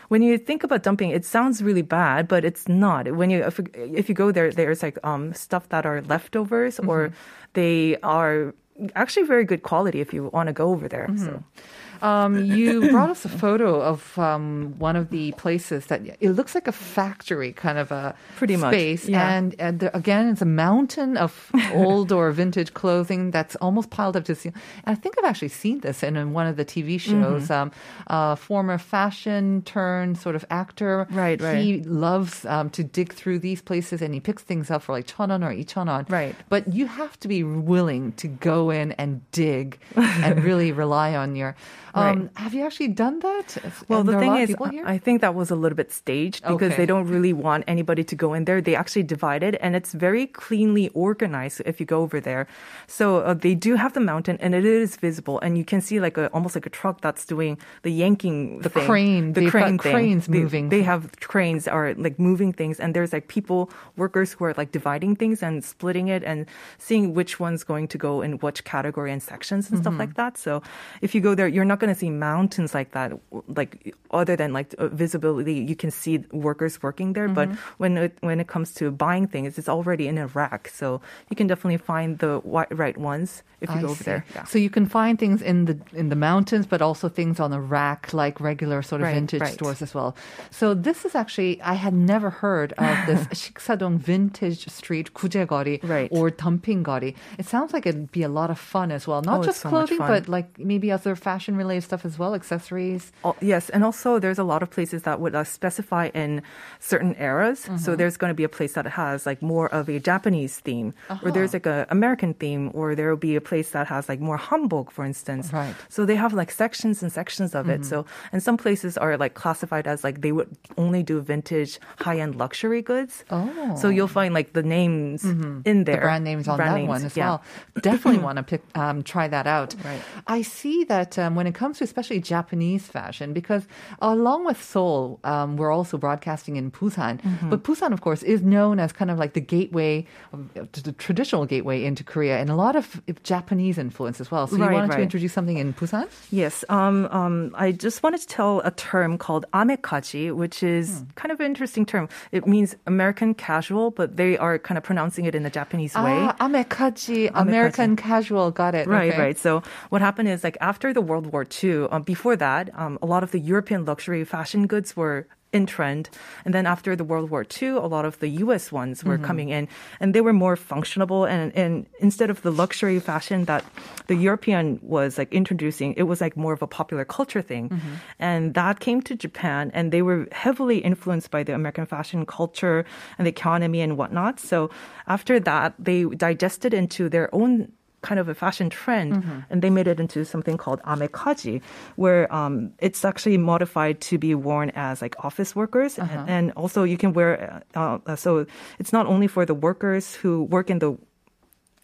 When 0.07 0.21
you 0.21 0.37
think 0.37 0.63
about 0.63 0.83
dumping, 0.85 1.09
it 1.09 1.25
sounds 1.25 1.63
really 1.63 1.81
bad, 1.81 2.27
but 2.27 2.45
it's 2.45 2.69
not. 2.69 3.09
When 3.19 3.31
you 3.33 3.41
if, 3.41 3.59
if 3.73 4.05
you 4.07 4.13
go 4.13 4.29
there, 4.31 4.51
there's 4.51 4.83
like 4.85 4.99
um, 5.03 5.33
stuff 5.33 5.63
that 5.69 5.83
are 5.89 6.05
leftovers, 6.05 6.77
or 6.77 7.09
mm-hmm. 7.09 7.15
they 7.57 7.97
are 8.03 8.53
actually 8.93 9.25
very 9.25 9.45
good 9.45 9.63
quality 9.63 9.99
if 10.05 10.13
you 10.13 10.29
want 10.31 10.45
to 10.45 10.53
go 10.53 10.69
over 10.69 10.87
there. 10.87 11.09
So 11.17 11.41
mm-hmm. 11.41 11.59
Um, 12.01 12.43
you 12.43 12.89
brought 12.89 13.09
us 13.09 13.25
a 13.25 13.29
photo 13.29 13.81
of 13.81 14.17
um, 14.17 14.75
one 14.77 14.95
of 14.95 15.09
the 15.09 15.31
places 15.33 15.87
that 15.87 16.01
it 16.19 16.31
looks 16.31 16.55
like 16.55 16.67
a 16.67 16.71
factory 16.71 17.51
kind 17.51 17.77
of 17.77 17.91
a 17.91 18.15
Pretty 18.37 18.57
space, 18.57 19.03
much, 19.03 19.11
yeah. 19.11 19.33
and, 19.33 19.55
and 19.59 19.79
there, 19.79 19.91
again, 19.93 20.29
it's 20.29 20.41
a 20.41 20.45
mountain 20.45 21.17
of 21.17 21.51
old 21.73 22.11
or 22.11 22.31
vintage 22.31 22.73
clothing 22.73 23.31
that's 23.31 23.55
almost 23.57 23.89
piled 23.89 24.15
up 24.17 24.25
to 24.25 24.35
see. 24.35 24.49
And 24.49 24.55
I 24.85 24.95
think 24.95 25.15
I've 25.17 25.25
actually 25.25 25.49
seen 25.49 25.79
this 25.79 26.03
in, 26.03 26.15
in 26.15 26.33
one 26.33 26.47
of 26.47 26.55
the 26.55 26.65
TV 26.65 26.99
shows. 26.99 27.47
Mm-hmm. 27.47 28.13
Um, 28.13 28.35
former 28.35 28.77
fashion 28.77 29.61
turn 29.63 30.15
sort 30.15 30.35
of 30.35 30.45
actor, 30.49 31.07
right? 31.11 31.41
Right. 31.41 31.57
He 31.57 31.81
loves 31.81 32.45
um, 32.45 32.69
to 32.71 32.83
dig 32.83 33.13
through 33.13 33.39
these 33.39 33.61
places 33.61 34.01
and 34.01 34.13
he 34.13 34.19
picks 34.19 34.43
things 34.43 34.69
up 34.69 34.83
for 34.83 34.91
like 34.93 35.07
chonon 35.07 35.43
or 35.43 35.53
ichonon, 35.53 36.09
right? 36.09 36.35
But 36.49 36.73
you 36.73 36.87
have 36.87 37.19
to 37.21 37.27
be 37.27 37.43
willing 37.43 38.13
to 38.13 38.27
go 38.27 38.69
in 38.69 38.91
and 38.93 39.29
dig 39.31 39.79
and 39.95 40.43
really 40.49 40.71
rely 40.71 41.15
on 41.15 41.35
your 41.35 41.55
um, 41.95 42.05
Right. 42.05 42.29
Have 42.43 42.53
you 42.53 42.63
actually 42.65 42.89
done 42.89 43.19
that? 43.19 43.47
Well, 43.87 44.01
And 44.01 44.09
the 44.09 44.11
there 44.11 44.21
are 44.21 44.35
a 44.43 44.45
thing 44.47 44.79
is. 44.79 44.85
I 44.85 44.97
think 44.97 45.21
that 45.21 45.33
was 45.33 45.49
a 45.49 45.55
little 45.55 45.75
bit 45.75 45.91
staged 45.93 46.43
because 46.43 46.71
Okay. 46.73 46.75
they 46.75 46.85
don't 46.85 47.07
really 47.07 47.31
want 47.31 47.63
anybody 47.67 48.03
to 48.03 48.15
go 48.15 48.33
in 48.33 48.43
there. 48.45 48.59
They 48.61 48.75
actually 48.75 49.03
divide 49.03 49.43
it, 49.43 49.55
and 49.63 49.75
it's 49.79 49.93
very 49.93 50.27
cleanly 50.27 50.89
organized 50.93 51.61
if 51.65 51.79
you 51.79 51.85
go 51.85 52.01
over 52.01 52.19
there. 52.19 52.47
So 52.87 53.05
uh, 53.19 53.33
they 53.33 53.55
do 53.55 53.75
have 53.77 53.93
the 53.93 54.01
mountain, 54.01 54.37
and 54.41 54.53
it 54.53 54.65
is 54.65 54.97
visible, 54.97 55.39
and 55.39 55.57
you 55.57 55.63
can 55.63 55.79
see 55.81 55.99
like 56.01 56.17
a 56.17 56.27
almost 56.35 56.53
like 56.55 56.65
a 56.65 56.69
truck 56.81 56.99
that's 57.01 57.23
doing 57.25 57.57
the 57.83 57.91
yanking, 57.91 58.59
The 58.59 58.69
thing. 58.69 58.85
crane. 58.85 59.25
the 59.33 59.41
They've 59.41 59.51
crane 59.51 59.77
thing. 59.79 59.93
cranes 59.93 60.27
They- 60.27 60.39
moving. 60.39 60.69
They 60.69 60.83
have 60.83 61.01
cranes 61.21 61.67
are 61.67 61.93
like 61.95 62.19
moving 62.19 62.51
things, 62.51 62.79
and 62.79 62.93
there's 62.93 63.13
like 63.13 63.27
people, 63.27 63.69
workers 63.95 64.33
who 64.33 64.43
are 64.45 64.53
like 64.57 64.71
dividing 64.71 65.15
things 65.15 65.41
and 65.41 65.63
splitting 65.63 66.07
it 66.09 66.23
and 66.23 66.45
seeing 66.77 67.13
which 67.13 67.39
one's 67.39 67.63
going 67.63 67.87
to 67.93 67.97
go 67.97 68.21
in 68.21 68.33
which 68.43 68.63
category 68.65 69.11
and 69.15 69.23
sections 69.23 69.69
and 69.71 69.79
stuff 69.79 69.93
Mm-hmm. 69.95 69.99
like 70.11 70.15
that. 70.15 70.37
So 70.37 70.61
if 71.01 71.15
you 71.15 71.21
go 71.21 71.35
there, 71.35 71.47
you're 71.47 71.63
not 71.71 71.79
going 71.84 71.92
to 71.92 71.98
see 71.98 72.08
mountains 72.10 72.72
like 72.74 72.92
that, 72.92 73.12
like 73.48 73.94
other 74.10 74.34
than 74.36 74.52
like 74.52 74.74
uh, 74.78 74.88
visibility. 74.88 75.54
You 75.54 75.76
can 75.76 75.90
see 75.90 76.24
workers 76.32 76.82
working 76.82 77.12
there, 77.12 77.28
but 77.28 77.48
Mm-hmm. 77.50 77.60
when 77.78 77.96
it 77.98 78.16
when 78.20 78.40
it 78.40 78.46
comes 78.48 78.72
to 78.74 78.90
buying 78.90 79.26
things, 79.26 79.58
it's 79.58 79.68
already 79.68 80.06
in 80.08 80.18
a 80.18 80.26
rack. 80.28 80.68
So 80.72 81.00
you 81.28 81.36
can 81.36 81.46
definitely 81.46 81.78
find 81.78 82.18
the 82.18 82.40
wi- 82.40 82.66
right 82.70 82.96
ones 82.96 83.42
if 83.60 83.68
you 83.70 83.76
I 83.76 83.80
go 83.82 83.88
over 83.88 84.02
see. 84.02 84.04
there. 84.04 84.24
Yeah. 84.34 84.44
So 84.44 84.58
you 84.58 84.70
can 84.70 84.86
find 84.86 85.18
things 85.18 85.42
in 85.42 85.64
the 85.66 85.76
in 85.92 86.08
the 86.08 86.16
mountains, 86.16 86.66
but 86.66 86.80
also 86.82 87.08
things 87.08 87.40
on 87.40 87.50
the 87.50 87.60
rack, 87.60 88.12
like 88.12 88.40
regular 88.40 88.82
sort 88.82 89.00
of 89.02 89.06
Right, 89.08 89.14
vintage 89.14 89.40
right. 89.40 89.52
stores 89.52 89.82
as 89.82 89.94
well. 89.94 90.14
So 90.50 90.74
this 90.74 91.04
is 91.04 91.14
actually 91.14 91.60
I 91.62 91.74
had 91.74 91.92
never 91.94 92.30
heard 92.30 92.72
of 92.78 92.94
this 93.06 93.26
식사동 93.34 93.98
Vintage 93.98 94.68
Street 94.68 95.12
구제거리 95.14 95.80
Right. 95.84 96.08
or 96.10 96.30
dumping거리. 96.30 97.14
It 97.38 97.46
sounds 97.46 97.72
like 97.72 97.86
it'd 97.86 98.12
be 98.12 98.22
a 98.22 98.28
lot 98.28 98.50
of 98.50 98.58
fun 98.58 98.90
as 98.92 99.06
well. 99.06 99.22
Not 99.22 99.38
Oh, 99.38 99.42
it's 99.42 99.46
just 99.56 99.60
so 99.62 99.70
much 99.70 99.88
clothing, 99.90 99.98
fun. 99.98 100.08
but 100.08 100.28
like 100.28 100.58
maybe 100.58 100.90
other 100.92 101.14
fashion 101.16 101.56
related 101.56 101.73
stuff 101.83 102.05
as 102.05 102.17
well, 102.19 102.33
accessories. 102.35 103.11
Oh, 103.23 103.35
yes, 103.41 103.69
and 103.69 103.83
also 103.83 104.19
there's 104.19 104.39
a 104.39 104.43
lot 104.43 104.61
of 104.63 104.69
places 104.69 105.03
that 105.03 105.19
would 105.19 105.35
uh, 105.35 105.43
specify 105.43 106.09
in 106.13 106.41
certain 106.79 107.15
eras. 107.19 107.65
Mm-hmm. 107.65 107.77
So 107.77 107.95
there's 107.95 108.17
going 108.17 108.29
to 108.31 108.35
be 108.35 108.43
a 108.43 108.49
place 108.49 108.73
that 108.73 108.85
has 108.85 109.25
like 109.25 109.41
more 109.41 109.67
of 109.73 109.89
a 109.89 109.99
Japanese 109.99 110.59
theme, 110.59 110.93
or 111.23 111.31
there's 111.31 111.53
Uh-huh. 111.53 111.55
like 111.55 111.65
a 111.65 111.87
American 111.89 112.33
theme, 112.33 112.71
or 112.73 112.95
there 112.95 113.09
will 113.09 113.17
be 113.31 113.35
a 113.35 113.41
place 113.41 113.71
that 113.71 113.87
has 113.87 114.07
like 114.09 114.19
more 114.19 114.37
Hamburg, 114.37 114.91
for 114.91 115.05
instance. 115.05 115.51
Right. 115.53 115.69
Mm-hmm. 115.73 115.89
So 115.89 116.05
they 116.05 116.15
have 116.15 116.33
like 116.33 116.51
sections 116.51 117.01
and 117.03 117.11
sections 117.11 117.55
of 117.55 117.69
it. 117.69 117.85
So 117.85 118.05
and 118.31 118.41
some 118.43 118.57
places 118.57 118.97
are 118.97 119.17
like 119.17 119.33
classified 119.33 119.87
as 119.87 120.03
like 120.03 120.21
they 120.21 120.31
would 120.31 120.49
only 120.77 121.01
do 121.03 121.21
vintage 121.21 121.79
high-end 121.99 122.35
luxury 122.35 122.81
goods. 122.81 123.23
Oh. 123.31 123.75
So 123.75 123.89
you'll 123.89 124.07
find 124.07 124.33
like 124.33 124.53
the 124.53 124.63
names 124.63 125.23
in 125.25 125.83
there, 125.85 125.95
the 125.95 126.01
brand 126.01 126.23
names 126.23 126.47
on 126.47 126.57
Brand 126.57 126.73
that 126.73 126.77
names, 126.77 126.89
one 126.89 127.05
as 127.05 127.15
yeah. 127.17 127.25
well. 127.29 127.43
Definitely 127.81 128.19
want 128.27 128.37
to 128.37 128.43
pick, 128.43 128.61
um, 128.77 129.01
try 129.03 129.27
that 129.27 129.47
out. 129.47 129.75
Right. 129.83 130.01
I 130.27 130.41
see 130.43 130.83
that 130.85 131.17
um, 131.17 131.35
when 131.35 131.47
it 131.47 131.54
comes 131.55 131.77
to 131.79 131.83
especially 131.83 132.19
Japanese 132.19 132.85
fashion, 132.97 133.33
because 133.33 133.63
along 133.99 134.45
with 134.45 134.61
Seoul, 134.61 135.19
um, 135.23 135.55
we're 135.57 135.71
also 135.71 135.97
broadcasting 135.97 136.55
in 136.57 136.69
Busan. 136.69 137.21
Mm-hmm. 137.21 137.49
But 137.49 137.63
Busan, 137.63 137.91
of 137.93 138.01
course, 138.01 138.21
is 138.23 138.41
known 138.43 138.79
as 138.79 138.91
kind 138.91 139.09
of 139.09 139.17
like 139.17 139.33
the 139.33 139.41
gateway, 139.55 140.05
the 140.53 140.91
traditional 140.97 141.45
gateway 141.45 141.83
into 141.83 142.03
Korea, 142.03 142.37
and 142.41 142.49
a 142.49 142.55
lot 142.55 142.75
of 142.75 143.01
Japanese 143.23 143.77
influence 143.77 144.19
as 144.19 144.29
well. 144.29 144.45
So 144.47 144.57
you 144.57 144.63
Right, 144.65 144.73
wanted 144.73 144.91
to 144.97 145.01
introduce 145.01 145.33
something 145.33 145.57
in 145.57 145.73
Busan? 145.73 146.07
Yes. 146.31 146.65
Um, 146.69 147.05
um, 147.19 147.35
I 147.57 147.71
just 147.71 148.03
wanted 148.03 148.19
to 148.21 148.27
tell 148.27 148.59
a 148.65 148.71
term 148.71 149.17
called 149.17 149.45
amekaji, 149.53 150.33
which 150.35 150.61
is 150.63 150.99
Hmm. 150.99 151.03
kind 151.15 151.31
of 151.31 151.39
an 151.39 151.45
interesting 151.45 151.85
term. 151.85 152.09
It 152.31 152.45
means 152.47 152.75
American 152.85 153.33
casual, 153.33 153.91
but 153.91 154.17
they 154.17 154.37
are 154.37 154.59
kind 154.59 154.77
of 154.77 154.83
pronouncing 154.83 155.23
it 155.25 155.33
in 155.35 155.43
the 155.43 155.49
Japanese 155.49 155.95
way. 155.95 156.17
Ah, 156.27 156.35
amekaji, 156.45 157.31
American 157.33 157.95
casual. 157.95 158.51
Got 158.51 158.75
it. 158.75 158.87
Right, 158.87 159.11
Okay. 159.13 159.21
right. 159.21 159.37
So 159.37 159.63
what 159.89 160.01
happened 160.01 160.27
is 160.29 160.43
like 160.43 160.57
after 160.61 160.91
the 160.93 161.01
World 161.01 161.27
War 161.31 161.44
II, 161.63 161.87
um, 161.91 162.03
before 162.03 162.35
that, 162.35 162.69
um, 162.73 162.97
a 163.01 163.05
lot 163.05 163.23
of 163.23 163.31
the 163.31 163.39
European 163.39 163.85
luxury 163.85 164.23
fashion 164.23 164.67
goods 164.67 164.95
were 164.95 165.27
in 165.55 165.65
trend. 165.65 166.09
And 166.43 166.53
then 166.53 166.67
after 166.67 166.95
the 166.95 167.05
World 167.05 167.29
War 167.29 167.45
II, 167.47 167.69
a 167.69 167.87
lot 167.87 168.03
of 168.03 168.19
the 168.19 168.27
US 168.43 168.71
ones 168.73 169.05
were 169.05 169.17
coming 169.17 169.49
in 169.49 169.69
and 170.01 170.13
they 170.13 170.19
were 170.19 170.33
more 170.33 170.57
functional. 170.57 171.23
And, 171.23 171.55
and 171.55 171.87
instead 171.99 172.29
of 172.29 172.41
the 172.41 172.51
luxury 172.51 172.99
fashion 172.99 173.45
that 173.45 173.63
the 174.07 174.15
European 174.15 174.79
was 174.81 175.17
like 175.17 175.31
introducing, 175.31 175.93
it 175.93 176.03
was 176.03 176.19
like 176.19 176.35
more 176.35 176.51
of 176.51 176.61
a 176.61 176.67
popular 176.67 177.05
culture 177.05 177.41
thing. 177.41 177.71
And 178.19 178.53
that 178.53 178.81
came 178.81 179.01
to 179.03 179.15
Japan 179.15 179.71
and 179.73 179.93
they 179.93 180.01
were 180.01 180.27
heavily 180.33 180.79
influenced 180.79 181.31
by 181.31 181.43
the 181.43 181.55
American 181.55 181.85
fashion 181.85 182.25
culture 182.25 182.83
and 183.17 183.25
the 183.25 183.31
economy 183.31 183.79
and 183.79 183.97
whatnot. 183.97 184.41
So 184.41 184.69
after 185.07 185.39
that, 185.39 185.73
they 185.79 186.03
digested 186.03 186.73
into 186.73 187.07
their 187.07 187.33
own 187.33 187.71
kind 188.05 188.21
of 188.21 188.29
a 188.29 188.37
fashion 188.37 188.69
trend, 188.69 189.17
and 189.49 189.65
they 189.65 189.73
made 189.73 189.89
it 189.89 189.97
into 189.97 190.21
something 190.21 190.61
called 190.61 190.79
amekaji, 190.85 191.65
where 191.97 192.29
um, 192.29 192.69
it's 192.77 193.01
actually 193.01 193.41
modified 193.41 193.97
to 194.13 194.21
be 194.21 194.37
worn 194.37 194.69
as 194.77 195.01
like 195.01 195.17
office 195.25 195.57
workers, 195.57 195.97
and, 195.97 196.29
and 196.29 196.43
also 196.53 196.85
you 196.85 196.97
can 197.01 197.17
wear. 197.17 197.65
Uh, 197.73 197.97
uh, 198.05 198.15
so 198.15 198.45
it's 198.77 198.93
not 198.93 199.09
only 199.09 199.25
for 199.25 199.43
the 199.49 199.57
workers 199.57 200.13
who 200.13 200.45
work 200.45 200.69
in 200.69 200.77
the 200.77 200.93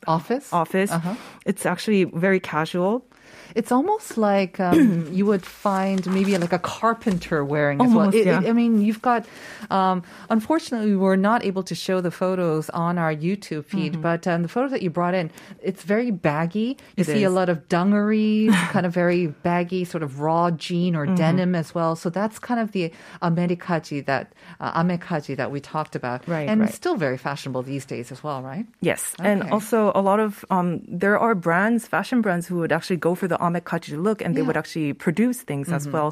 Office? 0.07 0.49
office. 0.53 0.89
Uh-huh. 0.91 1.13
It's 1.45 1.65
actually 1.65 2.05
very 2.05 2.39
casual. 2.39 3.05
It's 3.55 3.71
almost 3.71 4.17
like 4.17 4.59
um, 4.59 5.07
you 5.17 5.25
would 5.25 5.45
find 5.45 6.05
maybe 6.13 6.37
like 6.37 6.53
a 6.53 6.59
carpenter 6.59 7.43
wearing 7.43 7.81
as 7.81 7.93
well. 7.93 8.09
It- 8.13 8.25
yeah. 8.25 8.41
it- 8.41 8.49
I 8.49 8.53
mean, 8.53 8.81
you've 8.81 9.01
got. 9.01 9.25
Um, 9.69 10.03
unfortunately, 10.29 10.95
we 10.95 11.05
are 11.07 11.17
not 11.17 11.43
able 11.45 11.63
to 11.63 11.75
show 11.75 12.01
the 12.01 12.11
photos 12.11 12.69
on 12.71 12.97
our 12.97 13.13
YouTube 13.13 13.65
feed, 13.65 13.93
Mm-hmm. 13.93 14.01
but 14.01 14.27
um, 14.27 14.41
the 14.43 14.47
photos 14.47 14.71
that 14.71 14.81
you 14.81 14.89
brought 14.89 15.13
in, 15.13 15.31
it's 15.61 15.83
very 15.83 16.11
baggy. 16.11 16.77
You 16.95 17.01
It 17.01 17.05
see 17.05 17.23
a 17.23 17.29
lot 17.29 17.49
of 17.49 17.67
dungarees, 17.69 18.53
kind 18.75 18.85
of 18.85 18.93
very 18.93 19.27
baggy, 19.27 19.83
sort 19.85 20.03
of 20.03 20.19
raw 20.19 20.51
jean 20.51 20.93
Mm-hmm. 20.93 21.13
or 21.13 21.15
denim 21.15 21.55
as 21.55 21.73
well. 21.75 21.95
So 21.95 22.09
that's 22.09 22.39
kind 22.39 22.59
of 22.59 22.71
the 22.71 22.91
amekaji 23.21 24.05
that 24.05 24.33
uh, 24.59 24.81
amekaji 24.81 25.35
that 25.37 25.51
we 25.51 25.59
talked 25.59 25.95
about, 25.95 26.27
Right, 26.27 26.47
and 26.49 26.59
right. 26.61 26.69
it's 26.69 26.75
still 26.75 26.95
very 26.95 27.17
fashionable 27.17 27.63
these 27.63 27.85
days 27.85 28.11
as 28.11 28.23
well, 28.23 28.41
right? 28.41 28.65
Yes, 28.81 29.15
and 29.19 29.43
also 29.51 29.91
a 29.95 30.01
lot 30.01 30.19
of 30.19 30.43
um, 30.49 30.81
there 30.87 31.17
are 31.17 31.35
brands, 31.35 31.87
fashion 31.87 32.21
brands, 32.21 32.47
who 32.47 32.57
would 32.57 32.71
actually 32.71 32.97
go 32.97 33.15
for 33.21 33.27
the 33.27 33.37
amekaji 33.37 34.01
look, 34.07 34.19
and 34.23 34.29
they 34.35 34.41
would 34.47 34.57
actually 34.57 34.93
produce 34.93 35.39
things 35.49 35.67
as 35.77 35.87
well. 35.93 36.09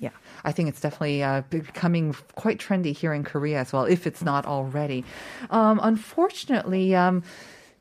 Yeah. 0.00 0.10
I 0.48 0.50
think 0.54 0.68
it's 0.70 0.80
definitely 0.86 1.22
uh, 1.22 1.42
becoming 1.50 2.14
quite 2.34 2.58
trendy 2.58 2.92
here 3.02 3.12
in 3.18 3.22
Korea 3.32 3.58
as 3.64 3.72
well, 3.72 3.84
if 3.96 4.00
it's 4.08 4.22
not 4.30 4.42
already. 4.44 5.00
Um, 5.50 5.76
unfortunately, 5.82 6.86
um, 7.04 7.22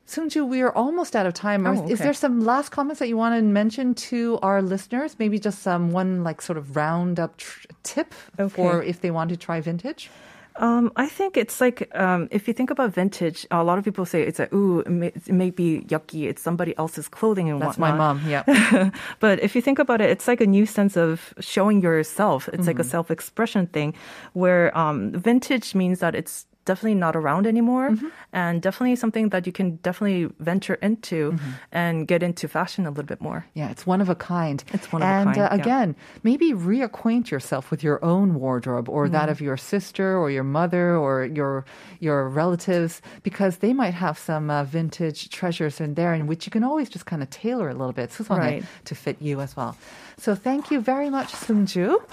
Sungju, 0.08 0.48
we 0.48 0.62
are 0.62 0.74
almost 0.84 1.16
out 1.16 1.26
of 1.26 1.34
time. 1.34 1.62
Oh, 1.68 1.88
Is 1.90 2.00
there 2.00 2.13
some 2.13 2.36
last 2.52 2.70
comments 2.70 3.00
that 3.00 3.08
you 3.12 3.18
want 3.18 3.34
to 3.36 3.42
mention 3.42 3.94
to 4.12 4.40
our 4.48 4.62
listeners? 4.62 5.10
Maybe 5.20 5.38
just 5.40 5.60
some 5.70 5.92
one 5.92 6.24
like 6.24 6.40
sort 6.42 6.58
of 6.62 6.76
roundup 6.76 7.38
tr- 7.38 7.68
tip 7.84 8.13
for 8.56 8.84
if 8.84 9.02
they 9.02 9.12
want 9.12 9.30
to 9.32 9.38
try 9.38 9.60
vintage. 9.60 10.10
Um, 10.58 10.91
I 10.96 11.08
think 11.08 11.38
it's 11.38 11.62
like 11.62 11.88
um, 11.96 12.28
if 12.32 12.48
you 12.48 12.54
think 12.54 12.70
about 12.72 12.93
vintage, 12.93 13.46
a 13.52 13.63
lot 13.63 13.78
of 13.78 13.84
people 13.86 14.06
say 14.06 14.24
it's 14.24 14.39
like, 14.39 14.52
ooh, 14.54 14.80
it 14.82 14.89
may, 14.89 15.08
it 15.08 15.30
may 15.30 15.50
be 15.52 15.82
yucky. 15.88 16.24
It's 16.28 16.41
somebody 16.41 16.76
else's 16.78 17.08
clothing 17.08 17.50
and 17.50 17.62
That's 17.62 17.78
my 17.78 17.91
mom. 17.93 18.22
Yeah. 18.28 18.43
but 19.20 19.39
if 19.41 19.56
you 19.56 19.62
think 19.62 19.78
about 19.80 20.02
it, 20.02 20.10
it's 20.10 20.28
like 20.28 20.41
a 20.41 20.48
new 20.48 20.65
sense 20.65 20.98
of 20.98 21.34
showing 21.39 21.82
yourself. 21.82 22.50
It's 22.54 22.65
like 22.67 22.80
a 22.80 22.82
Mm-hmm. 22.82 22.89
self-expression 22.89 23.67
thing, 23.67 23.93
where 24.34 24.76
um, 24.78 25.12
vintage 25.12 25.76
means 25.76 26.00
that 26.00 26.15
it's 26.15 26.46
definitely 26.67 26.99
not 26.99 27.15
around 27.15 27.47
anymore 27.47 27.89
mm-hmm. 27.91 28.08
and 28.34 28.62
definitely 28.62 28.95
something 28.95 29.30
that 29.30 29.47
you 29.47 29.53
can 29.53 29.77
definitely 29.77 30.30
venture 30.39 30.75
into 30.75 31.32
mm-hmm. 31.32 31.51
and 31.71 32.08
get 32.08 32.21
into 32.21 32.47
fashion 32.47 32.86
a 32.86 32.89
little 32.89 33.10
bit 33.13 33.21
more. 33.21 33.47
Yeah, 33.56 33.71
it's 33.71 33.88
one 33.88 34.01
of 34.01 34.10
a 34.10 34.15
kind. 34.15 34.63
It's 34.73 34.91
one 34.91 35.01
and, 35.01 35.30
of 35.30 35.36
a 35.36 35.36
kind. 35.36 35.38
And 35.38 35.51
uh, 35.51 35.56
yeah. 35.56 35.62
again, 35.62 35.95
maybe 36.23 36.51
reacquaint 36.51 37.32
yourself 37.32 37.71
with 37.71 37.82
your 37.82 38.03
own 38.03 38.36
wardrobe 38.36 38.89
or 38.89 39.06
mm-hmm. 39.06 39.13
that 39.13 39.30
of 39.30 39.39
your 39.41 39.58
sister 39.58 40.17
or 40.17 40.30
your 40.30 40.43
mother 40.43 40.95
or 40.95 41.25
your 41.25 41.65
your 41.99 42.30
relatives 42.30 43.01
because 43.23 43.58
they 43.58 43.73
might 43.73 43.95
have 43.95 44.17
some 44.19 44.51
uh, 44.51 44.63
vintage 44.63 45.30
treasures 45.30 45.80
in 45.80 45.95
there 45.95 46.13
in 46.13 46.27
which 46.27 46.45
you 46.45 46.51
can 46.51 46.63
always 46.63 46.89
just 46.89 47.06
kind 47.06 47.23
of 47.23 47.30
tailor 47.30 47.69
a 47.69 47.73
little 47.73 47.93
bit 47.93 48.12
right. 48.30 48.63
to 48.86 48.93
fit 48.93 49.17
you 49.21 49.39
as 49.41 49.56
well. 49.56 49.77
So 50.18 50.35
thank 50.35 50.71
you 50.71 50.81
very 50.81 51.11
much, 51.11 51.33
Sungju. 51.33 52.01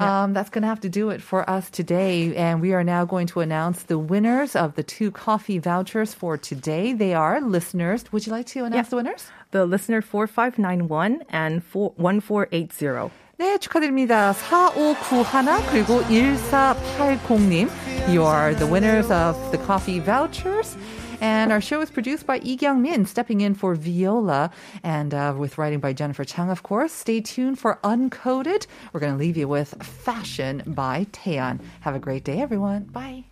Um, 0.00 0.32
that's 0.32 0.50
going 0.50 0.62
to 0.62 0.68
have 0.68 0.80
to 0.80 0.88
do 0.88 1.10
it 1.10 1.22
for 1.22 1.48
us 1.48 1.70
today. 1.70 2.34
And 2.34 2.60
we 2.60 2.72
are 2.74 2.82
now 2.82 3.04
going 3.04 3.26
to 3.28 3.40
announce 3.40 3.84
the 3.84 3.98
winners 3.98 4.56
of 4.56 4.74
the 4.74 4.82
two 4.82 5.10
coffee 5.12 5.58
vouchers 5.58 6.14
for 6.14 6.36
today. 6.36 6.92
They 6.92 7.14
are 7.14 7.40
listeners. 7.40 8.04
Would 8.12 8.26
you 8.26 8.32
like 8.32 8.46
to 8.54 8.64
announce 8.64 8.86
Yeah. 8.86 8.90
the 8.90 8.96
winners? 8.96 9.26
The 9.52 9.66
listener 9.66 10.02
4591 10.02 11.22
and 11.30 11.62
4, 11.62 11.92
1480. 11.96 13.10
네, 13.38 13.58
축하드립니다. 13.58 14.32
4591 14.32 15.62
그리고 15.70 16.02
1480님. 16.08 17.68
You 18.08 18.24
are 18.24 18.54
the 18.54 18.66
winners 18.66 19.10
of 19.10 19.36
the 19.50 19.58
coffee 19.58 20.00
vouchers. 20.00 20.76
And 21.21 21.51
our 21.51 21.61
show 21.61 21.81
is 21.81 21.89
produced 21.89 22.25
by 22.25 22.39
Lee 22.39 22.57
Kyung-min, 22.57 23.05
stepping 23.05 23.41
in 23.41 23.53
for 23.53 23.75
Viola, 23.75 24.51
and 24.83 25.13
uh, 25.13 25.35
with 25.37 25.57
writing 25.57 25.79
by 25.79 25.93
Jennifer 25.93 26.23
Chang, 26.23 26.49
of 26.49 26.63
course. 26.63 26.91
Stay 26.93 27.21
tuned 27.21 27.59
for 27.59 27.79
Uncoded. 27.83 28.67
We're 28.93 28.99
going 28.99 29.13
to 29.13 29.19
leave 29.19 29.37
you 29.37 29.47
with 29.47 29.81
Fashion 29.83 30.63
by 30.65 31.05
Taeyeon. 31.11 31.59
Have 31.81 31.95
a 31.95 31.99
great 31.99 32.23
day, 32.23 32.41
everyone. 32.41 32.83
Bye. 32.83 33.25